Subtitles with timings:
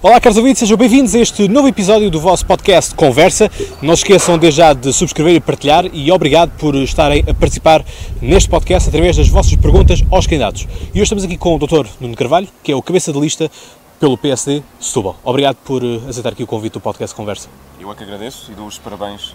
[0.00, 3.50] Olá, caros ouvintes, sejam bem-vindos a este novo episódio do vosso podcast Conversa.
[3.82, 7.84] Não se esqueçam desde já de subscrever e partilhar e obrigado por estarem a participar
[8.22, 10.68] neste podcast através das vossas perguntas aos candidatos.
[10.94, 11.84] E hoje estamos aqui com o Dr.
[12.00, 13.50] Nuno Carvalho, que é o cabeça de lista
[13.98, 15.16] pelo PSD Setúbal.
[15.24, 17.48] Obrigado por eh, aceitar aqui o convite do podcast Conversa.
[17.80, 19.34] Eu é que agradeço e dou os parabéns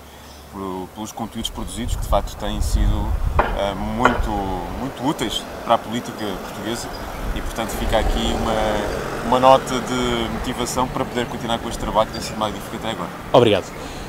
[0.93, 4.29] pelos conteúdos produzidos, que de facto têm sido uh, muito,
[4.79, 6.87] muito úteis para a política portuguesa
[7.35, 12.07] e, portanto, fica aqui uma, uma nota de motivação para poder continuar com este trabalho
[12.07, 13.09] que tem sido magnífico até agora.
[13.31, 13.65] Obrigado.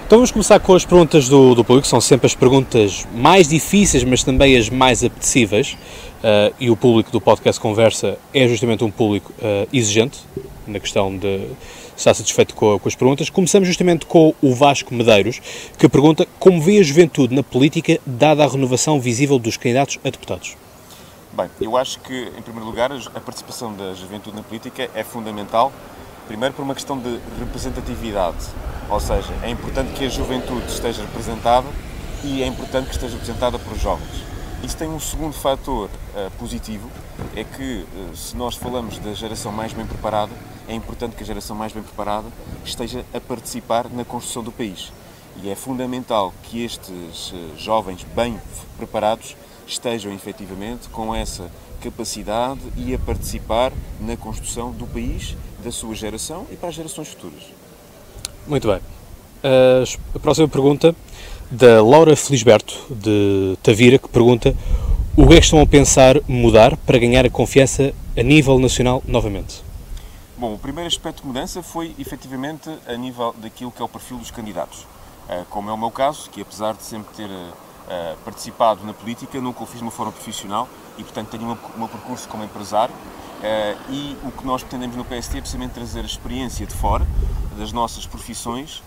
[0.06, 4.04] Então vamos começar com as perguntas do, do público, são sempre as perguntas mais difíceis,
[4.04, 5.78] mas também as mais apetecíveis.
[6.22, 10.20] Uh, e o público do podcast Conversa é justamente um público uh, exigente
[10.66, 11.48] na questão de
[11.96, 13.30] estar satisfeito com, com, as perguntas.
[13.30, 15.40] Começamos justamente com o Vasco Medeiros,
[15.78, 20.10] que pergunta como vê a juventude na política, dada a renovação visível dos candidatos a
[20.10, 20.56] deputados.
[21.32, 25.72] Bem, eu acho que, em primeiro lugar, a participação da juventude na política é fundamental,
[26.28, 28.46] primeiro por uma questão de representatividade,
[28.88, 31.66] ou seja, é importante que a juventude esteja representada
[32.22, 34.24] e é importante que esteja representada por jovens.
[34.62, 36.88] Isso tem um segundo fator uh, positivo,
[37.36, 40.32] é que uh, se nós falamos da geração mais bem preparada,
[40.68, 42.26] é importante que a geração mais bem preparada
[42.64, 44.92] esteja a participar na construção do país.
[45.42, 48.40] E é fundamental que estes uh, jovens bem
[48.76, 55.94] preparados estejam efetivamente com essa capacidade e a participar na construção do país, da sua
[55.94, 57.42] geração e para as gerações futuras.
[58.46, 58.80] Muito bem.
[60.14, 60.94] a próxima pergunta
[61.50, 64.54] da Laura Felisberto, de Tavira, que pergunta
[65.16, 69.00] o que é que estão a pensar mudar para ganhar a confiança a nível nacional
[69.06, 69.62] novamente?
[70.36, 74.18] Bom, o primeiro aspecto de mudança foi efetivamente a nível daquilo que é o perfil
[74.18, 74.84] dos candidatos.
[75.28, 79.40] Eh, como é o meu caso, que apesar de sempre ter eh, participado na política,
[79.40, 80.68] nunca o fiz de uma forma profissional
[80.98, 82.94] e, portanto, tenho o meu percurso como empresário.
[83.40, 87.06] Eh, e o que nós pretendemos no PST é precisamente trazer a experiência de fora,
[87.56, 88.82] das nossas profissões,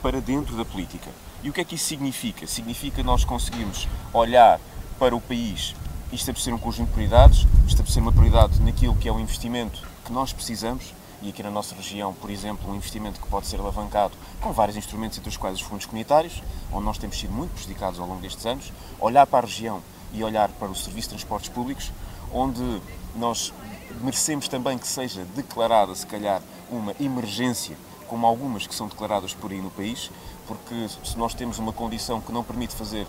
[0.00, 1.10] para dentro da política.
[1.42, 2.46] E o que é que isso significa?
[2.46, 4.60] Significa nós conseguirmos olhar
[4.98, 5.74] para o país
[6.10, 10.12] e estabelecer um conjunto de prioridades, estabelecer uma prioridade naquilo que é o investimento que
[10.12, 10.92] nós precisamos,
[11.22, 14.76] e aqui na nossa região, por exemplo, um investimento que pode ser alavancado com vários
[14.76, 16.42] instrumentos, entre os quais os fundos comunitários,
[16.72, 19.80] onde nós temos sido muito prejudicados ao longo destes anos, olhar para a região
[20.12, 21.92] e olhar para o Serviço de Transportes Públicos,
[22.32, 22.82] onde
[23.14, 23.52] nós
[24.00, 27.76] merecemos também que seja declarada, se calhar, uma emergência,
[28.08, 30.10] como algumas que são declaradas por aí no país,
[30.46, 33.06] porque se nós temos uma condição que não permite fazer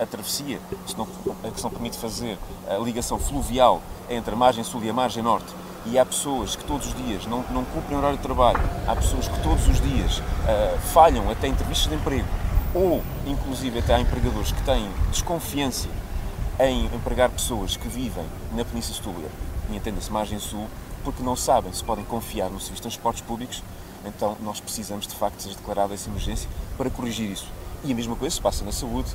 [0.00, 2.38] a travessia, se não, se não permite fazer
[2.68, 5.52] a ligação fluvial entre a margem sul e a margem norte,
[5.86, 8.94] e há pessoas que todos os dias não, não cumprem o horário de trabalho, há
[8.94, 12.28] pessoas que todos os dias uh, falham até entrevistas de emprego,
[12.74, 15.88] ou inclusive até há empregadores que têm desconfiança
[16.60, 19.30] em empregar pessoas que vivem na Península Setúbal,
[19.70, 20.68] e entenda-se margem sul,
[21.02, 23.62] porque não sabem se podem confiar no serviço de transportes públicos,
[24.04, 27.48] então nós precisamos de facto ser declarada essa emergência para corrigir isso.
[27.84, 29.10] E a mesma coisa se passa na saúde.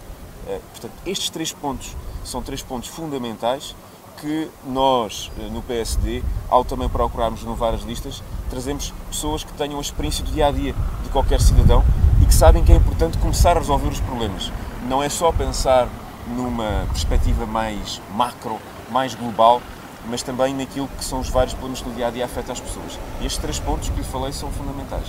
[0.47, 3.75] Eh, portanto, estes três pontos são três pontos fundamentais
[4.21, 9.77] que nós, eh, no PSD, ao também procurarmos renovar as listas, trazemos pessoas que tenham
[9.77, 11.83] a experiência do dia a dia de qualquer cidadão
[12.21, 14.51] e que sabem que é importante começar a resolver os problemas.
[14.87, 15.87] Não é só pensar
[16.27, 18.57] numa perspectiva mais macro,
[18.89, 19.61] mais global,
[20.09, 22.59] mas também naquilo que são os vários problemas que no dia a dia afetam as
[22.59, 22.97] pessoas.
[23.21, 25.07] Estes três pontos que lhe falei são fundamentais.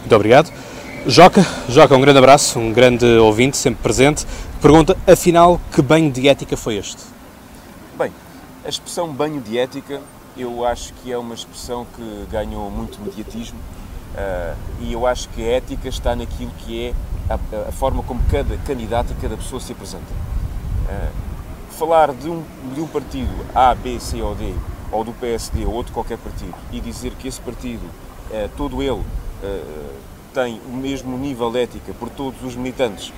[0.00, 0.52] Muito obrigado.
[1.06, 4.24] Joca, Joca, um grande abraço, um grande ouvinte, sempre presente.
[4.62, 7.02] Pergunta, afinal, que banho de ética foi este?
[7.98, 8.12] Bem,
[8.64, 10.00] a expressão banho de ética
[10.36, 15.42] eu acho que é uma expressão que ganhou muito mediatismo uh, e eu acho que
[15.42, 16.94] a ética está naquilo que é
[17.28, 20.04] a, a forma como cada candidato e cada pessoa se apresenta.
[20.04, 21.12] Uh,
[21.72, 24.54] falar de um, de um partido A, B, C ou D,
[24.92, 27.84] ou do PSD ou outro qualquer partido, e dizer que esse partido,
[28.30, 29.02] uh, todo ele,
[30.32, 33.12] tem o mesmo nível de ética por todos os militantes,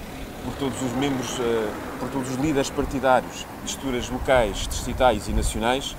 [0.44, 5.32] por todos os membros, uh, por todos os líderes partidários de estruturas locais, distritais e
[5.32, 5.93] nacionais,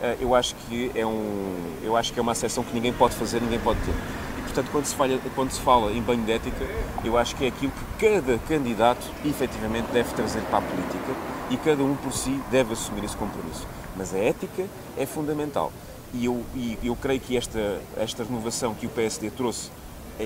[0.00, 3.14] uh, eu acho que é um, eu acho que é uma acessão que ninguém pode
[3.14, 3.94] fazer, ninguém pode ter.
[4.38, 6.64] E portanto, quando se fala, quando se fala em banho de ética,
[7.04, 11.12] eu acho que é aquilo que cada candidato efetivamente deve trazer para a política
[11.50, 13.66] e cada um por si deve assumir esse compromisso.
[13.96, 14.66] Mas a ética
[14.96, 15.72] é fundamental.
[16.12, 19.70] E eu, e eu creio que esta, esta renovação que o PSD trouxe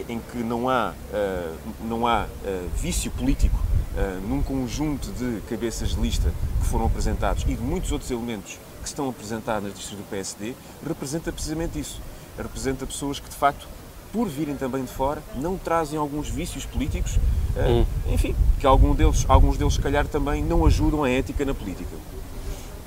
[0.08, 5.90] em que não há, uh, não há uh, vício político uh, num conjunto de cabeças
[5.90, 9.96] de lista que foram apresentados e de muitos outros elementos que estão apresentados nas listas
[9.96, 10.54] do PSD,
[10.86, 12.00] representa precisamente isso.
[12.36, 13.66] Representa pessoas que, de facto,
[14.12, 17.18] por virem também de fora, não trazem alguns vícios políticos,
[17.56, 17.84] hum.
[18.12, 21.96] enfim, que algum deles, alguns deles, se calhar, também não ajudam a ética na política.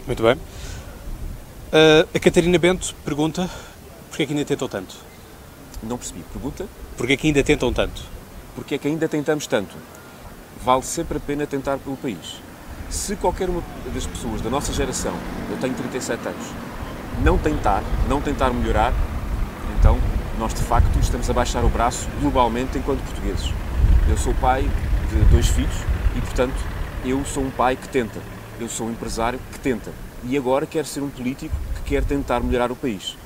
[0.06, 0.38] Muito bem.
[2.14, 3.50] a Catarina Bento pergunta
[4.18, 5.07] porquê é que ainda tentou tanto?
[5.84, 6.24] Não percebi.
[6.34, 6.66] Pergunta?
[6.96, 8.02] Porquê é que ainda tentam tanto?
[8.56, 9.76] Porque é que ainda tentamos tanto?
[10.64, 12.42] Vale sempre a pena tentar pelo país.
[12.90, 13.62] Se qualquer uma
[13.94, 15.14] das pessoas da nossa geração,
[15.52, 16.48] eu tenho 37 anos,
[17.24, 18.94] não tentar, não tentar melhorar,
[19.78, 19.98] então
[20.40, 23.52] nós de facto estamos a baixar o braço globalmente enquanto portugueses.
[24.10, 24.64] Eu sou pai
[25.10, 25.76] de dois filhos
[26.16, 26.56] e, portanto,
[27.04, 28.20] eu sou um pai que tenta.
[28.60, 29.92] Eu sou um empresário que tenta.
[30.24, 33.18] E agora quero ser um político que quer tentar melhorar o país.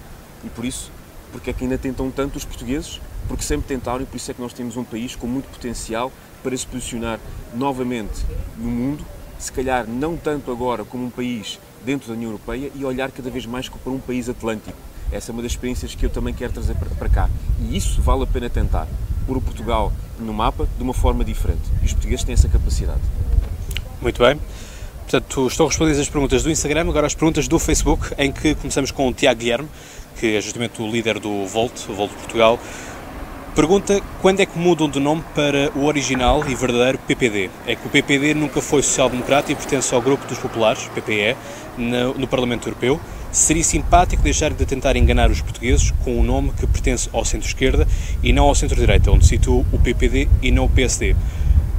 [0.43, 0.91] E por isso,
[1.31, 2.99] porque é que ainda tentam tanto os portugueses?
[3.27, 6.11] Porque sempre tentaram e por isso é que nós temos um país com muito potencial
[6.43, 7.19] para se posicionar
[7.53, 8.25] novamente
[8.57, 9.05] no mundo,
[9.39, 13.29] se calhar não tanto agora como um país dentro da União Europeia e olhar cada
[13.29, 14.77] vez mais para um país atlântico.
[15.11, 17.29] Essa é uma das experiências que eu também quero trazer para cá.
[17.59, 18.87] E isso vale a pena tentar.
[19.27, 21.61] Pôr o Portugal no mapa de uma forma diferente.
[21.81, 23.01] E os portugueses têm essa capacidade.
[24.01, 24.39] Muito bem.
[25.01, 28.91] Portanto, estão respondidas as perguntas do Instagram, agora as perguntas do Facebook, em que começamos
[28.91, 29.67] com o Tiago Guilherme,
[30.21, 32.59] que é justamente o líder do Volt, o Volt Portugal.
[33.55, 37.49] Pergunta quando é que mudam de nome para o original e verdadeiro PPD?
[37.65, 41.35] É que o PPD nunca foi social-democrata e pertence ao grupo dos populares, PPE,
[41.75, 43.01] no, no Parlamento Europeu.
[43.31, 47.87] Seria simpático deixar de tentar enganar os portugueses com um nome que pertence ao centro-esquerda
[48.21, 51.15] e não ao centro-direita, onde situa o PPD e não o PSD.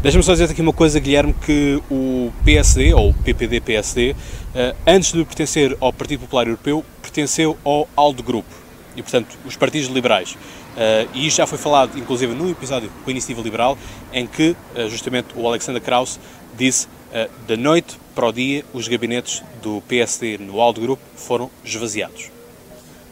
[0.02, 4.16] Deixa-me só dizer aqui uma coisa, Guilherme, que o PSD, ou PPD-PSD,
[4.52, 8.44] eh, antes de pertencer ao Partido Popular Europeu, pertenceu ao ALDE Group,
[8.96, 10.32] e portanto os partidos liberais.
[10.32, 13.78] Uh, e isto já foi falado, inclusive, no episódio com a Iniciativa Liberal,
[14.12, 16.18] em que uh, justamente o Alexander Krauss
[16.56, 16.88] disse
[17.46, 22.30] da noite para o dia os gabinetes do PSD no Aldo Group foram esvaziados.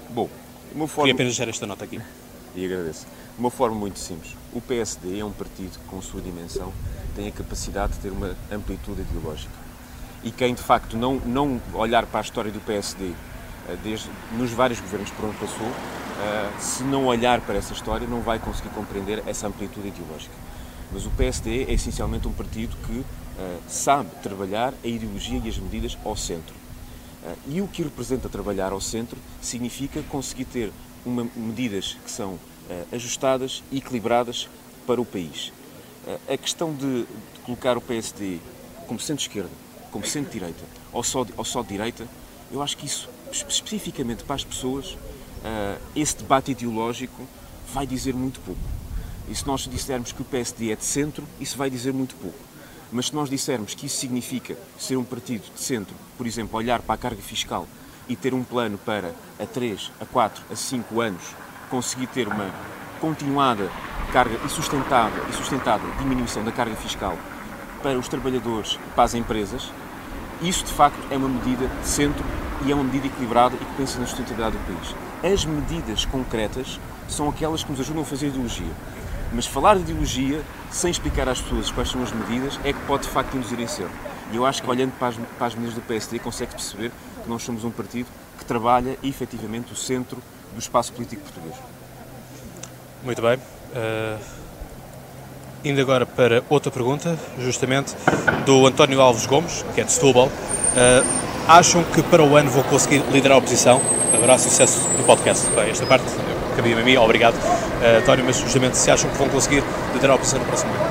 [0.08, 0.26] Bom,
[0.74, 1.04] uma forma...
[1.04, 2.00] Queria apenas deixar esta nota aqui.
[2.56, 3.06] E agradeço.
[3.38, 4.39] Uma forma muito simples.
[4.52, 6.72] O PSD é um partido que, com sua dimensão,
[7.14, 9.52] tem a capacidade de ter uma amplitude ideológica.
[10.24, 13.12] E quem, de facto, não, não olhar para a história do PSD,
[13.68, 18.06] eh, desde, nos vários governos por onde passou, eh, se não olhar para essa história,
[18.08, 20.34] não vai conseguir compreender essa amplitude ideológica.
[20.92, 23.04] Mas o PSD é essencialmente um partido que
[23.38, 26.54] eh, sabe trabalhar a ideologia e as medidas ao centro.
[27.46, 30.72] E o que representa trabalhar ao centro significa conseguir ter
[31.04, 32.38] uma, medidas que são
[32.92, 34.48] ajustadas e equilibradas
[34.86, 35.52] para o país.
[36.06, 38.38] Uh, a questão de, de, colocar o PSD
[38.86, 39.50] como centro-esquerda,
[39.90, 40.62] como centro-direita
[40.92, 42.06] ou só, ou só direita,
[42.50, 47.26] eu acho que isso, especificamente para as pessoas, uh, esse debate ideológico
[47.72, 48.60] vai dizer muito pouco.
[49.28, 52.38] E se nós dissermos que o PSD é de centro, isso vai dizer muito pouco.
[52.90, 56.82] Mas se nós dissermos que isso significa ser um partido de centro, por exemplo, olhar
[56.82, 57.68] para a carga fiscal
[58.08, 61.22] e ter um plano para a 3, a 4, a 5 anos
[61.70, 62.50] conseguir ter uma
[63.00, 63.70] continuada
[64.12, 67.16] carga e sustentável e sustentada diminuição da carga fiscal
[67.82, 69.72] para os trabalhadores e para as empresas,
[70.42, 72.24] isso de facto é uma medida de centro
[72.64, 74.94] e é uma medida equilibrada e que pensa na sustentabilidade do país.
[75.32, 76.78] As medidas concretas
[77.08, 78.72] são aquelas que nos ajudam a fazer ideologia.
[79.32, 83.04] Mas falar de ideologia sem explicar às pessoas quais são as medidas é que pode
[83.04, 83.92] de facto induzir em certo.
[84.32, 86.90] E eu acho que olhando para as, para as medidas do PSD consegue perceber
[87.22, 88.08] que nós somos um partido
[88.38, 90.20] que trabalha efetivamente o centro
[90.52, 91.54] do espaço político português.
[93.02, 93.36] Muito bem.
[93.36, 94.18] Uh,
[95.64, 97.94] indo agora para outra pergunta, justamente
[98.44, 100.26] do António Alves Gomes, que é de Setúbal.
[100.26, 101.06] Uh,
[101.48, 103.80] acham que para o ano vou conseguir liderar a oposição?
[104.12, 105.48] Haverá sucesso no podcast?
[105.50, 106.04] Bem, esta parte
[106.56, 109.62] cabia a mim, obrigado, uh, António, mas justamente se acham que vão conseguir
[109.94, 110.84] liderar a oposição no próximo ano?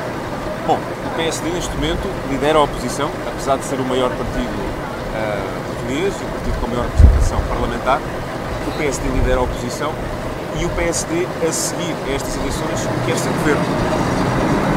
[0.65, 4.69] Bom, o PSD neste momento lidera a oposição, apesar de ser o maior partido
[5.89, 7.99] português e o partido com a maior representação parlamentar
[8.67, 9.93] o PSD lidera a oposição
[10.59, 13.63] e o PSD, a seguir a estas eleições, quer ser governo.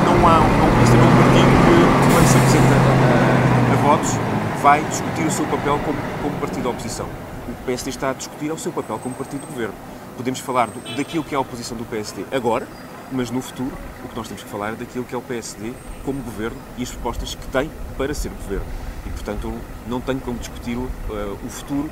[0.05, 2.75] Não há um, PSD é um partido que, quando se apresenta
[3.09, 4.11] a, a, votos,
[4.63, 7.07] vai discutir o seu papel como, como partido da oposição.
[7.49, 9.75] O PSD está a discutir é o seu papel como partido de governo.
[10.17, 12.69] Podemos falar do, daquilo que é a oposição do PSD agora,
[13.11, 13.73] mas no futuro
[14.05, 15.73] o que nós temos que falar é daquilo que é o PSD
[16.05, 18.67] como governo e as propostas que tem para ser governo.
[19.07, 19.53] E, portanto,
[19.89, 20.89] não tenho como discutir uh,
[21.45, 21.91] o futuro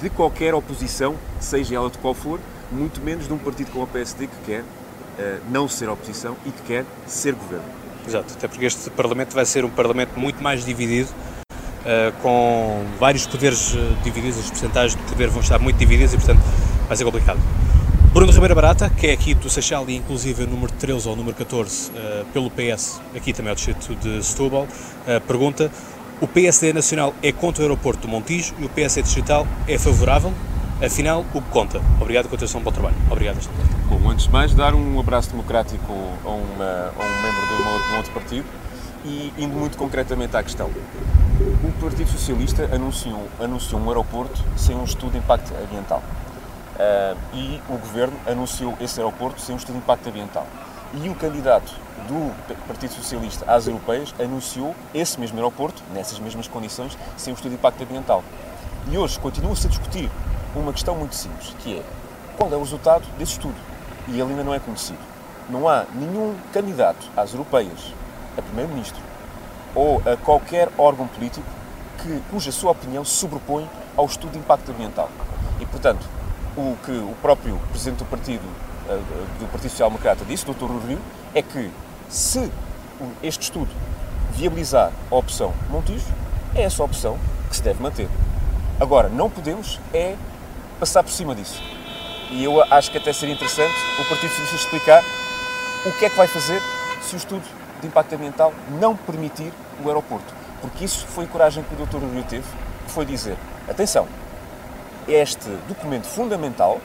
[0.00, 2.40] de qualquer oposição, seja ela de qual for,
[2.70, 6.50] muito menos de um partido como o PSD que quer uh, não ser oposição e
[6.50, 7.64] que quer ser governo.
[8.06, 13.26] Exato, até porque este Parlamento vai ser um Parlamento muito mais dividido, uh, com vários
[13.26, 16.40] poderes uh, divididos, as porcentagens de poder vão estar muito divididas e, portanto,
[16.86, 17.40] vai ser complicado.
[18.12, 21.92] Bruno Ribeiro Barata, que é aqui do Seixal e inclusive número 13 ou número 14
[22.32, 24.66] pelo PS, aqui também ao distrito de Setúbal,
[25.26, 25.70] pergunta
[26.20, 30.32] o PSD Nacional é contra o aeroporto do Montijo e o PSD Distrital é favorável.
[30.84, 31.80] Afinal, o que conta?
[32.00, 32.96] Obrigado continuação bom trabalho.
[33.10, 33.38] Obrigado.
[33.88, 35.92] Bom, antes de mais, dar um abraço democrático
[36.24, 38.46] a, uma, a um membro de, uma, de um outro partido
[39.04, 40.70] e indo muito concretamente à questão.
[41.62, 46.02] O Partido Socialista anunciou, anunciou um aeroporto sem um estudo de impacto ambiental.
[46.74, 50.46] Uh, e o Governo anunciou esse aeroporto sem um estudo de impacto ambiental.
[50.94, 51.74] E o candidato
[52.08, 52.34] do
[52.66, 57.56] Partido Socialista às europeias anunciou esse mesmo aeroporto, nessas mesmas condições, sem um estudo de
[57.56, 58.24] impacto ambiental.
[58.90, 60.10] E hoje continua-se a discutir
[60.56, 61.82] uma questão muito simples, que é
[62.38, 63.56] qual é o resultado desse estudo?
[64.06, 64.98] E ele ainda não é conhecido.
[65.50, 67.92] Não há nenhum candidato às europeias,
[68.38, 69.02] a primeiro-ministro,
[69.74, 71.46] ou a qualquer órgão político
[71.98, 75.10] que, cuja sua opinião se sobrepõe ao estudo de impacto ambiental.
[75.60, 76.06] E, portanto,
[76.56, 78.44] o que o próprio Presidente do Partido,
[79.38, 80.70] do Partido Social Democrata disse, Dr.
[80.86, 80.98] Rio,
[81.34, 81.70] é que
[82.08, 82.50] se
[83.22, 83.70] este estudo
[84.32, 86.06] viabilizar a opção Montijo,
[86.54, 87.18] é essa opção
[87.48, 88.08] que se deve manter.
[88.80, 90.16] Agora, não podemos é
[90.78, 91.62] passar por cima disso.
[92.30, 95.02] E eu acho que até seria interessante o Partido Socialista explicar
[95.86, 96.60] o que é que vai fazer
[97.02, 97.44] se o estudo
[97.80, 99.52] de impacto ambiental não permitir
[99.82, 100.34] o aeroporto.
[100.60, 101.98] Porque isso foi a coragem que o Dr.
[101.98, 102.46] Rio teve,
[102.86, 103.36] que foi dizer,
[103.68, 104.06] atenção,
[105.06, 106.80] este documento fundamental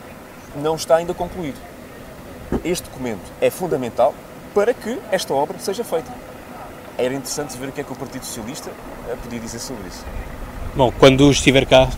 [0.55, 1.59] não está ainda concluído.
[2.63, 4.13] Este documento é fundamental
[4.53, 6.11] para que esta obra seja feita.
[6.97, 8.69] Era interessante ver o que é que o Partido Socialista
[9.09, 10.05] eh, podia dizer sobre isso.
[10.75, 11.89] Bom, quando estiver cá,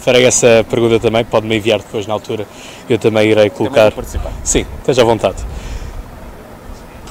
[0.00, 1.24] farei essa pergunta também.
[1.24, 2.46] Pode-me enviar depois na altura.
[2.88, 3.90] Eu também irei colocar.
[3.90, 4.32] Também participar.
[4.42, 5.36] Sim, esteja à vontade.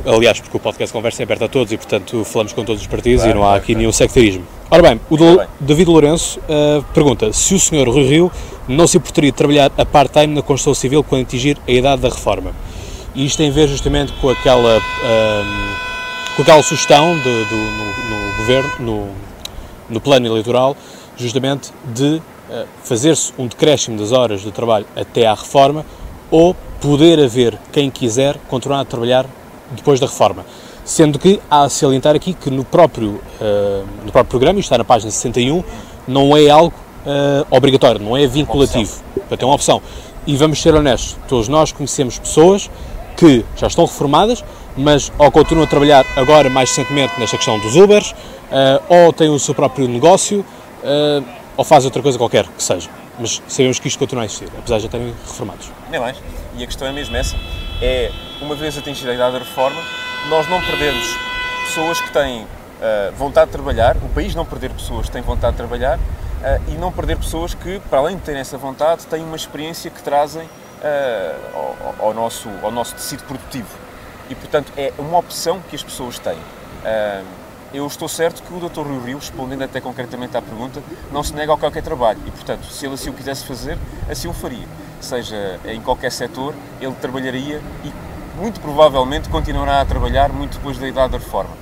[0.06, 2.88] Aliás, porque o podcast Conversa é aberto a todos e, portanto, falamos com todos os
[2.88, 3.80] partidos claro, e não há aqui claro.
[3.80, 4.46] nenhum sectarismo.
[4.70, 5.48] Ora bem, o do, bem.
[5.60, 8.32] David Lourenço uh, pergunta se o senhor Rui Rio
[8.68, 12.10] não se importaria de trabalhar a part-time na construção civil quando atingir a idade da
[12.10, 12.54] reforma.
[13.18, 17.86] E isto tem a ver justamente com aquela, uh, com aquela sugestão de, do, no,
[18.10, 19.10] no, governo, no,
[19.90, 20.78] no plano eleitoral,
[21.18, 22.22] justamente de
[22.52, 25.84] uh, fazer-se um decréscimo das horas de trabalho até à reforma
[26.30, 29.26] ou poder haver quem quiser continuar a trabalhar
[29.72, 30.46] depois da reforma.
[30.86, 34.78] Sendo que há a salientar aqui que no próprio, uh, no próprio programa, isto está
[34.78, 35.64] na página 61,
[36.08, 39.02] não é algo uh, obrigatório, não é vinculativo.
[39.16, 39.82] Portanto, é uma opção.
[40.28, 42.70] E vamos ser honestos, todos nós conhecemos pessoas
[43.18, 44.44] que já estão reformadas,
[44.78, 49.30] mas ou continuam a trabalhar agora mais recentemente nesta questão dos Ubers, uh, ou têm
[49.30, 50.46] o seu próprio negócio,
[51.58, 52.90] ou fazem outra coisa qualquer que seja.
[53.20, 55.70] Mas sabemos que isto continua a existir, apesar de já terem reformados.
[55.90, 56.18] Nem mais.
[56.56, 57.36] E a questão é mesmo essa.
[57.82, 59.82] É, uma vez atingida a idade da reforma,
[60.30, 61.18] nós não perdermos
[61.66, 62.48] pessoas que têm uh,
[63.18, 66.78] vontade de trabalhar, o país não perder pessoas que têm vontade de trabalhar uh, e
[66.78, 70.48] não perder pessoas que, para além de terem essa vontade, têm uma experiência que trazem
[70.81, 73.69] uh, ao, ao, nosso, ao nosso tecido produtivo.
[74.29, 76.38] E, portanto, é uma opção que as pessoas têm.
[77.74, 78.81] eu estou certo que o Dr.
[78.81, 82.65] Rui Rio, respondendo até concretamente à pergunta, não se nega ao qualquer trabalho e, portanto,
[82.65, 83.77] se ele assim o quisesse fazer,
[84.10, 84.67] assim o faria.
[85.00, 87.93] Seja em qualquer setor, ele trabalharia e
[88.38, 91.55] muito provavelmente continuará a trabalhar muito depois da idade da reforma.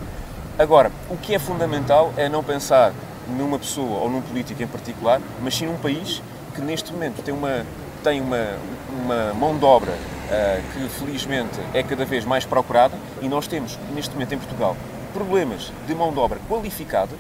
[0.57, 2.93] Agora, o que é fundamental é não pensar
[3.27, 6.22] numa pessoa ou num político em particular, mas sim num país
[6.53, 7.65] que neste momento tem uma,
[8.06, 8.56] tem uma,
[9.04, 13.80] uma mão de obra uh, que felizmente é cada vez mais procurada e nós temos
[13.96, 14.78] neste momento em Portugal
[15.12, 17.16] problemas de mão de obra qualificada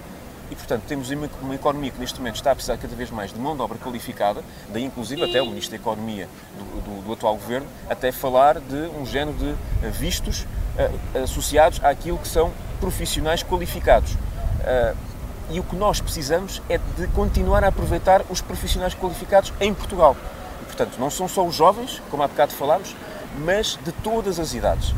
[0.51, 3.39] e, portanto, temos uma, economia que neste momento está a precisar cada vez mais de
[3.39, 7.33] mão de obra qualificada, daí inclusive até o Ministro da Economia do, do, do atual
[7.33, 13.41] Governo, até falar de um género de eh, vistos uh, associados àquilo que são profissionais
[13.41, 14.13] qualificados.
[14.13, 14.95] Uh,
[15.49, 20.15] e o que nós precisamos é de continuar a aproveitar os profissionais qualificados em Portugal.
[20.75, 22.93] Portanto, não são só os jovens, como há bocado falámos,
[23.39, 24.93] mas de todas as idades.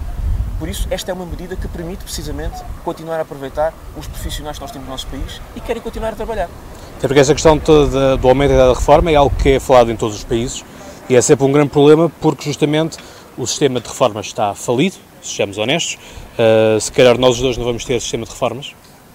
[0.58, 4.62] Por isso, esta é uma medida que permite precisamente continuar a aproveitar os profissionais que
[4.64, 6.50] nós temos no nosso país e querem continuar a trabalhar.
[6.98, 9.60] Até porque essa questão toda do aumento da idade da reforma é algo que é
[9.60, 10.66] falado em todos os países
[11.08, 12.98] e é sempre um grande problema porque justamente
[13.38, 16.00] o sistema de reformas está falido, sejamos honestos.
[16.34, 18.74] Uh, se calhar nós os dois não vamos ter sistema de reformas,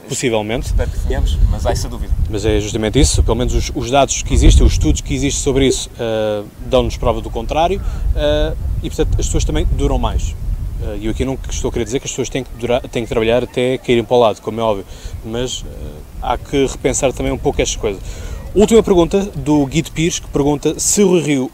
[0.09, 0.67] possivelmente.
[0.67, 2.13] Espero que tenhamos, mas há essa dúvida.
[2.31, 5.43] Mas é justamente isso, pelo menos os, os dados que existem, os estudos que existem
[5.43, 10.35] sobre isso uh, dão-nos prova do contrário uh, e, portanto, as pessoas também duram mais.
[10.83, 12.81] Eh, e eu aqui não estou a querer dizer que as pessoas têm que, durar,
[12.89, 14.85] têm que trabalhar até caírem para o lado, como é óbvio,
[15.25, 15.65] mas uh,
[16.21, 18.03] há que repensar também um pouco estas coisas.
[18.55, 21.51] Última pergunta do Guido Pires, que pergunta se o Rio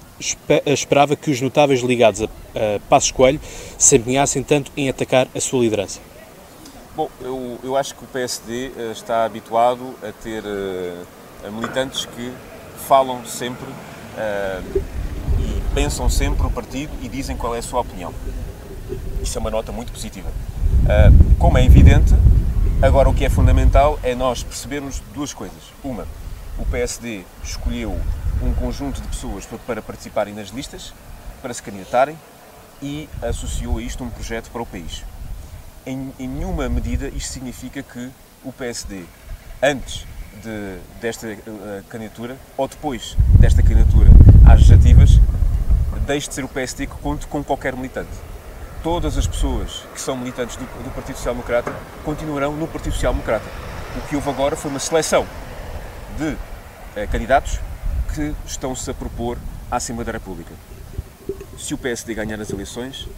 [0.66, 3.40] esperava que os notáveis ligados a, a Passos Coelho
[3.76, 6.00] se empenhassem tanto em atacar a sua liderança.
[6.98, 12.32] Bom, eu, eu acho que o PSD eh, está habituado a ter uh, militantes que
[12.88, 14.82] falam sempre uh,
[15.38, 18.12] e pensam sempre o partido e dizem qual é a sua opinião.
[19.22, 20.28] Isso é uma nota muito positiva.
[21.38, 22.12] Como é evidente,
[22.82, 25.62] agora o que é fundamental é nós percebermos duas coisas.
[25.84, 26.04] Uma,
[26.58, 27.96] o PSD escolheu
[28.42, 30.92] um conjunto de pessoas para participarem nas listas,
[31.40, 32.18] para se candidatarem
[32.82, 35.04] e associou a isto um projeto para o país.
[35.88, 38.10] Em, em nenhuma medida isto significa que
[38.44, 39.04] o PSD,
[39.62, 40.06] antes
[40.42, 44.10] de, desta uh, candidatura ou depois desta candidatura
[44.44, 45.18] às legislativas,
[46.06, 48.10] deixe de ser o PSD que conte com qualquer militante.
[48.82, 53.14] Todas as pessoas que são militantes do, do Partido Social Democrata continuarão no Partido Social
[53.14, 53.46] Democrata.
[53.96, 55.26] O que houve agora foi uma seleção
[56.18, 56.36] de
[56.96, 57.60] eh, candidatos
[58.14, 59.38] que estão-se a propor
[59.70, 60.52] à Assembleia da República.
[61.58, 63.08] Se o PSD ganhar as eleições,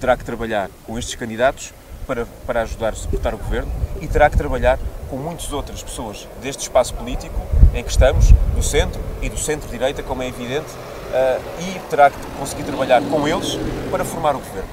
[0.00, 1.74] terá que trabalhar com estes candidatos
[2.06, 3.70] para, para ajudar a suportar o governo
[4.00, 4.78] e terá que trabalhar
[5.10, 7.40] com muitas outras pessoas deste espaço político
[7.74, 12.18] em que estamos, do centro e do centro-direita, como é evidente, uh, e terá que
[12.38, 13.58] conseguir trabalhar com eles
[13.90, 14.68] para formar o governo.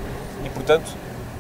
[0.46, 0.90] E, portanto,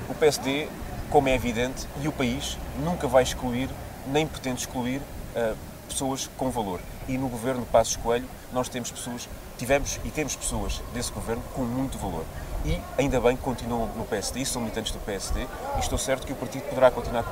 [0.09, 0.67] o PSD,
[1.09, 3.69] como é evidente, e o país nunca vai excluir,
[4.07, 5.01] nem pretende excluir,
[5.35, 5.55] uh,
[5.87, 6.79] pessoas com valor.
[7.07, 11.63] E no governo Passos Coelho nós temos pessoas, tivemos e temos pessoas desse governo com
[11.63, 12.25] muito valor.
[12.65, 15.41] E ainda bem que continuam no PSD, são militantes do PSD,
[15.75, 17.25] e estou certo que o partido poderá continuar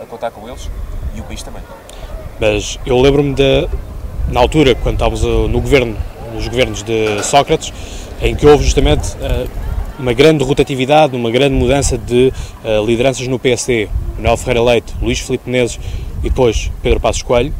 [0.00, 0.70] a, contar com eles
[1.14, 1.62] e o país também.
[2.38, 3.68] Mas eu lembro-me de,
[4.28, 5.96] na altura, quando estávamos no governo,
[6.32, 7.72] nos governos de Sócrates,
[8.22, 9.48] em que houve justamente uh,
[9.98, 12.32] uma grande rotatividade, uma grande mudança de
[12.64, 13.88] uh, lideranças no PSD.
[14.16, 15.78] Manuel Ferreira Leite, Luís Filipe Menezes
[16.20, 17.52] e depois Pedro Passos Coelho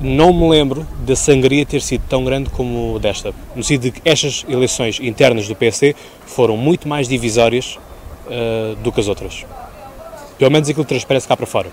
[0.00, 4.08] não me lembro da sangria ter sido tão grande como desta, no sentido de que
[4.08, 5.94] estas eleições internas do PSD
[6.26, 7.78] foram muito mais divisórias
[8.26, 9.44] uh, do que as outras.
[10.38, 11.70] Pelo menos aquilo transparece cá para fora.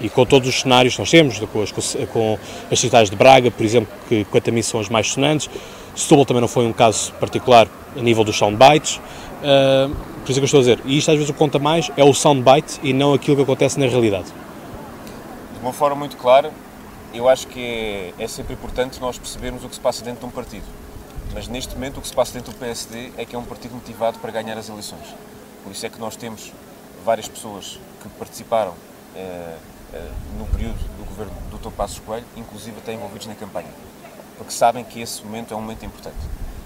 [0.00, 1.72] E com todos os cenários que nós temos, com as,
[2.12, 2.38] com
[2.70, 5.48] as cidades de Braga, por exemplo, que quanto a mim são as mais sonantes,
[5.96, 9.88] Setúbal também não foi um caso particular a nível dos soundbites, uh,
[10.26, 11.58] por isso é que eu estou a dizer, e isto às vezes o que conta
[11.58, 14.26] mais é o soundbite e não aquilo que acontece na realidade.
[15.54, 16.52] De uma forma muito clara,
[17.16, 17.60] eu acho que
[18.18, 20.66] é, é, sempre importante nós percebermos o que se passa dentro de um partido.
[21.32, 23.74] Mas neste momento o que se passa dentro do PSD é que é um partido
[23.74, 25.14] motivado para ganhar as eleições.
[25.62, 26.52] Por isso é que nós temos
[27.04, 28.74] várias pessoas que participaram
[29.14, 29.56] eh,
[29.92, 31.70] eh, no período do governo do Dr.
[31.74, 33.70] Passos Coelho, inclusive até envolvidos na campanha,
[34.36, 36.16] porque sabem que esse momento é um momento importante.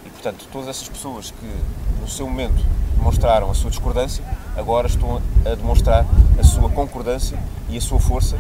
[0.05, 1.57] E portanto, todas essas pessoas que
[2.01, 2.65] no seu momento
[2.97, 4.25] demonstraram a sua discordância,
[4.57, 6.05] agora estão a demonstrar
[6.39, 8.39] a sua concordância e a sua força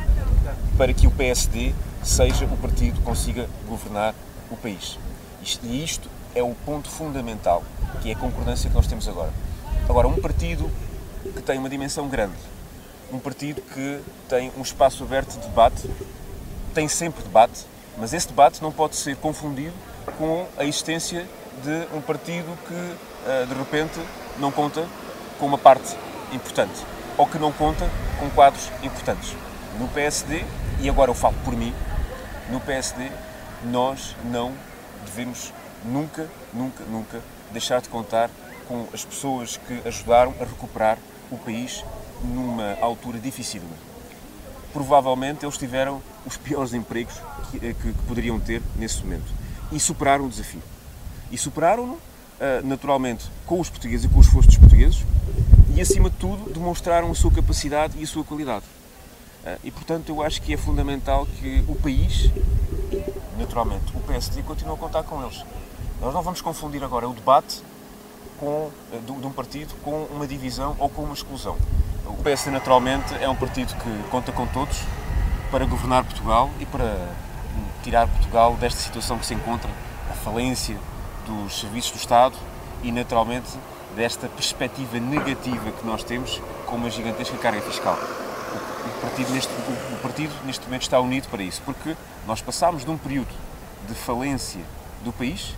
[0.76, 4.14] para que o PSD seja o partido que consiga governar
[4.50, 4.98] o país.
[5.62, 7.62] E isto é o ponto fundamental,
[8.00, 9.32] que é a concordância que nós temos agora.
[9.88, 10.70] Agora, um partido
[11.22, 12.36] que tem uma dimensão grande,
[13.12, 15.90] um partido que tem um espaço aberto de debate,
[16.74, 17.66] tem sempre debate,
[17.98, 19.74] mas esse debate não pode ser confundido
[20.16, 21.26] com a existência
[21.62, 22.96] de um partido que,
[23.28, 24.00] eh, de repente,
[24.38, 24.86] não conta
[25.38, 25.96] com uma parte
[26.32, 26.84] importante
[27.18, 29.34] ou que não conta com quadros importantes.
[29.78, 30.44] No PSD,
[30.80, 31.74] e agora eu falo por mim,
[32.50, 33.10] no PSD,
[33.64, 34.52] nós não
[35.04, 35.52] devemos
[35.84, 37.20] nunca, nunca, nunca
[37.52, 38.30] deixar de contar
[38.66, 40.98] com as pessoas que ajudaram a recuperar
[41.30, 41.84] o país
[42.22, 43.62] numa altura difícil.
[44.72, 47.14] Provavelmente eles tiveram os piores empregos
[47.50, 49.32] que, que, que poderiam ter nesse momento
[49.72, 50.62] e superaram o desafio.
[51.30, 52.00] E superaram-no, uh,
[52.64, 55.04] naturalmente, com os portugueses e com os esforço portugueses
[55.74, 58.64] e, acima de tudo, demonstraram a sua capacidade e a sua qualidade.
[59.44, 62.31] Ah, e portanto eu acho que é fundamental que o país,
[63.38, 65.44] naturalmente, o PSD continue a contar com eles.
[66.00, 67.62] Nós não vamos confundir agora o debate
[68.38, 71.57] com, ah, de um partido com uma divisão ou com uma exclusão.
[72.07, 74.79] O PSD naturalmente é um partido que conta com todos
[75.50, 77.14] para governar Portugal e para
[77.83, 79.70] tirar Portugal desta situação que se encontra,
[80.11, 80.76] a falência
[81.26, 82.37] dos serviços do Estado
[82.83, 83.48] e naturalmente
[83.96, 87.98] desta perspectiva negativa que nós temos com uma gigantesca carga fiscal
[89.00, 92.90] o partido, neste, o partido neste momento está unido para isso, porque nós passámos de
[92.90, 93.34] um período
[93.88, 94.60] de falência
[95.02, 95.54] do país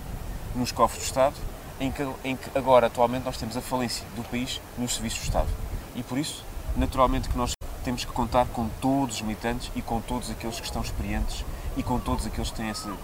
[0.54, 1.34] nos cofres do Estado,
[1.80, 5.24] em que, em que agora, atualmente, nós temos a falência do país nos serviços do
[5.24, 5.48] Estado.
[5.96, 6.44] E por isso,
[6.76, 7.52] naturalmente, que nós
[7.84, 11.44] temos que contar com todos os militantes e com todos aqueles que estão experientes
[11.76, 12.96] e com todos aqueles que têm essa uh,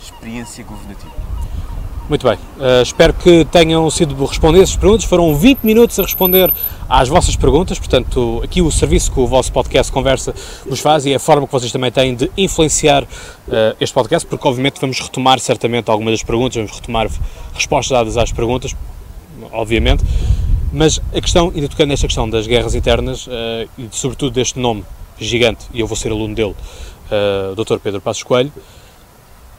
[0.00, 1.45] experiência governativa.
[2.08, 5.04] Muito bem, uh, espero que tenham sido respondidas as perguntas.
[5.04, 6.52] Foram 20 minutos a responder
[6.88, 10.32] às vossas perguntas, portanto, aqui o serviço que o vosso podcast Conversa
[10.64, 13.08] vos faz e a forma que vocês também têm de influenciar uh,
[13.80, 17.08] este podcast, porque obviamente vamos retomar certamente algumas das perguntas, vamos retomar
[17.52, 18.76] respostas dadas às perguntas,
[19.50, 20.04] obviamente,
[20.72, 24.84] mas a questão, ainda tocando nesta questão das guerras internas uh, e sobretudo deste nome
[25.18, 26.54] gigante, e eu vou ser aluno dele,
[27.10, 27.78] uh, Dr.
[27.82, 28.52] Pedro Passos Coelho,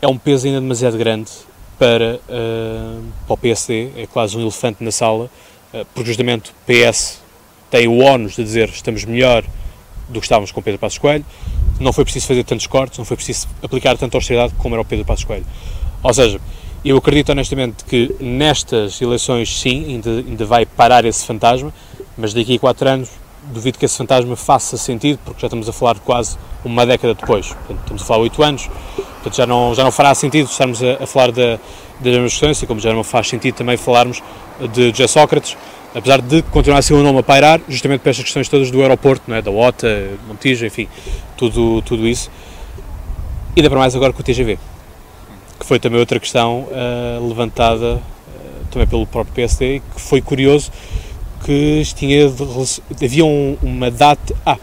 [0.02, 1.30] é um peso ainda demasiado grande
[1.78, 5.30] para, uh, para o PSD, é quase um elefante na sala,
[5.74, 7.22] uh, porque justamente o PS
[7.70, 9.44] tem o ónus de dizer estamos melhor
[10.10, 11.26] do que estávamos com Pedro Passos Coelho,
[11.80, 14.86] não foi preciso fazer tantos cortes, não foi preciso aplicar tanta austeridade como era o
[14.86, 15.46] Pedro Passos Coelho.
[16.02, 16.40] Ou seja,
[16.84, 21.74] eu acredito honestamente que nestas eleições sim, ainda, ainda vai parar esse fantasma,
[22.18, 23.10] mas daqui a quatro anos
[23.52, 27.48] duvido que esse fantasma faça sentido, porque já estamos a falar quase uma década depois.
[27.48, 31.04] Portanto, estamos a falar oito anos, portanto já não, já não fará sentido estarmos a,
[31.04, 31.60] a falar da,
[32.00, 34.22] das mesmas questões, e como já não faz sentido também falarmos
[34.74, 35.58] de José Sócrates,
[35.94, 38.82] apesar de continuar a ser um nome a pairar, justamente por estas questões todas do
[38.82, 39.42] aeroporto, não é?
[39.42, 40.88] da OTA, Montijo, enfim,
[41.36, 42.30] tudo, tudo isso.
[43.56, 44.60] E ainda para mais agora com o TGV,
[45.60, 48.02] que foi também outra questão uh, levantada uh,
[48.70, 50.72] também pelo próprio PSD, que foi curioso
[51.44, 52.26] que tinha,
[53.04, 54.36] havia um, uma data...
[54.46, 54.58] Ah,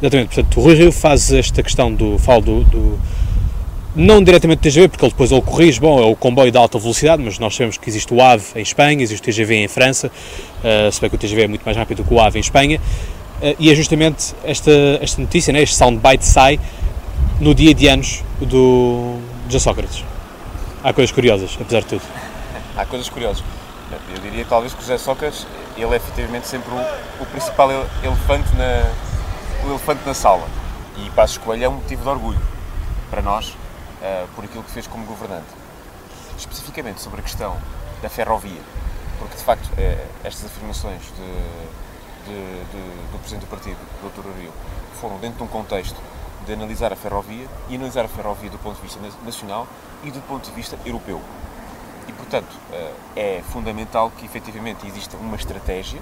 [0.00, 2.18] exatamente, portanto, o Rui Rio faz esta questão do...
[2.18, 3.00] Falo do, do
[3.94, 6.78] não diretamente do TGV, porque ele depois ele corrige, bom, é o comboio de alta
[6.78, 10.08] velocidade, mas nós sabemos que existe o AVE em Espanha, existe o TGV em França,
[10.08, 12.80] uh, se bem que o TGV é muito mais rápido que o AVE em Espanha,
[13.40, 16.58] uh, e é justamente esta, esta notícia, né, este soundbite sai
[17.40, 20.04] no dia de anos do José Sócrates.
[20.82, 22.02] Há coisas curiosas, apesar de tudo.
[22.76, 23.44] Há coisas curiosas.
[23.90, 27.70] Eu diria talvez que o José Sócrates, ele é efetivamente sempre o, o principal
[28.02, 30.46] elefante na, o elefante na sala.
[30.96, 32.40] E Passos Coelho é um motivo de orgulho
[33.10, 35.48] para nós, uh, por aquilo que fez como governante.
[36.38, 37.56] Especificamente sobre a questão
[38.02, 38.60] da ferrovia,
[39.18, 44.26] porque de facto uh, estas afirmações de, de, de, do Presidente do Partido, Dr.
[44.26, 44.52] Uriel,
[45.00, 45.96] foram dentro de um contexto
[46.46, 49.66] de analisar a ferrovia e analisar a ferrovia do ponto de vista nacional
[50.02, 51.20] e do ponto de vista europeu.
[52.08, 56.00] E, portanto, uh, é fundamental que efetivamente exista uma estratégia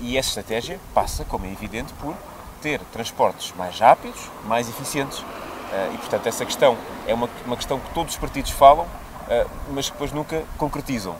[0.00, 2.16] e essa estratégia passa, como é evidente, por
[2.60, 5.24] ter transportes mais rápidos, mais eficientes
[5.70, 9.86] Uh, e, portanto, essa questão é uma, questão que todos os partidos falam, uh, mas
[9.86, 11.16] que depois nunca concretizam.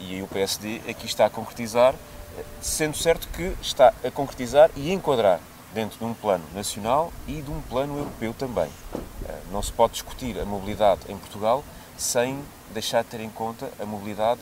[0.00, 1.94] E aí o PSD aqui está a concretizar,
[2.62, 5.38] sendo certo que está a concretizar e enquadrar
[5.74, 8.70] dentro de um plano nacional e de um plano europeu também.
[9.52, 11.62] não se pode discutir a mobilidade em Portugal
[11.94, 14.40] sem deixar de ter em conta a mobilidade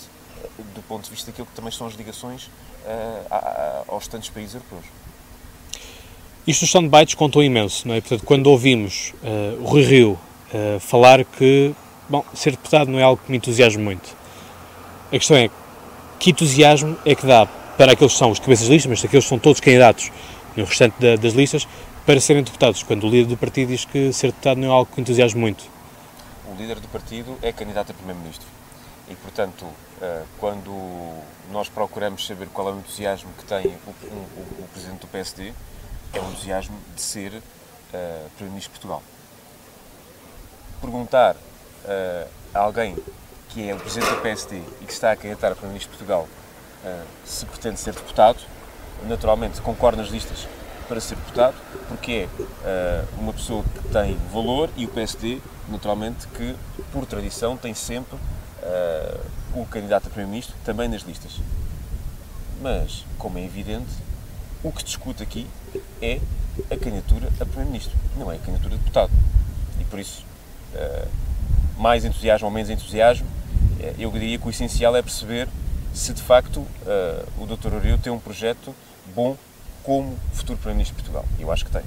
[0.74, 2.50] do ponto de vista daquilo que também são as ligações
[3.88, 4.84] aos tantos países europeus.
[6.46, 8.00] Isto dos soundbites contou imenso, não é?
[8.00, 11.74] Portanto, quando ouvimos uh, o Rui Rio uh, falar que,
[12.08, 14.16] bom, ser deputado não é algo que me entusiasme muito.
[15.08, 15.50] A questão é,
[16.18, 19.26] que entusiasmo é que dá para aqueles que são os cabeças de lista, mas aqueles
[19.26, 20.10] que são todos candidatos
[20.56, 21.68] no restante da, das listas,
[22.06, 24.90] para serem deputados, quando o líder do partido diz que ser deputado não é algo
[24.90, 25.64] que entusiasme muito?
[26.50, 28.46] O líder do partido é candidato a primeiro-ministro.
[29.08, 30.72] E, portanto, uh, quando
[31.50, 35.52] nós procuramos saber qual é o entusiasmo que tem o, o, o presidente do PSD,
[36.12, 39.02] é o entusiasmo de ser uh, Primeiro-Ministro de Portugal.
[40.80, 42.96] Perguntar uh, a alguém
[43.48, 46.28] que é o Presidente do PSD e que está a candidatar a Primeiro-Ministro de Portugal
[46.84, 48.38] uh, se pretende ser deputado,
[49.04, 50.46] naturalmente concordo nas listas
[50.86, 51.54] para ser deputado,
[51.86, 52.26] porque
[52.64, 55.38] é uma pessoa que tem valor e o PSD,
[55.70, 56.54] naturalmente, que
[56.92, 61.32] por tradição tem sempre uh, o candidato a Primeiro-Ministro também nas listas.
[62.60, 63.90] Mas, como é evidente,
[64.62, 65.46] o que discute aqui
[66.02, 66.20] é
[66.70, 69.12] a candidatura a Primeiro-Ministro, não é a candidatura de deputado.
[69.80, 70.24] E por isso,
[70.74, 71.08] uh,
[71.78, 75.48] mais entusiasmo ou menos entusiasmo, uh, eu diria que o essencial é perceber
[75.94, 77.74] se de facto uh, o Dr.
[77.74, 78.74] Uriu tem um projeto
[79.14, 79.36] bom
[79.82, 81.24] como futuro Primeiro-Ministro de Portugal.
[81.38, 81.82] Eu acho que tem.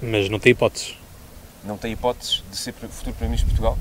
[0.00, 0.99] Mas não tem hipóteses.
[1.64, 3.78] Não tem hipóteses de ser futuro Primeiro-Ministro de Portugal?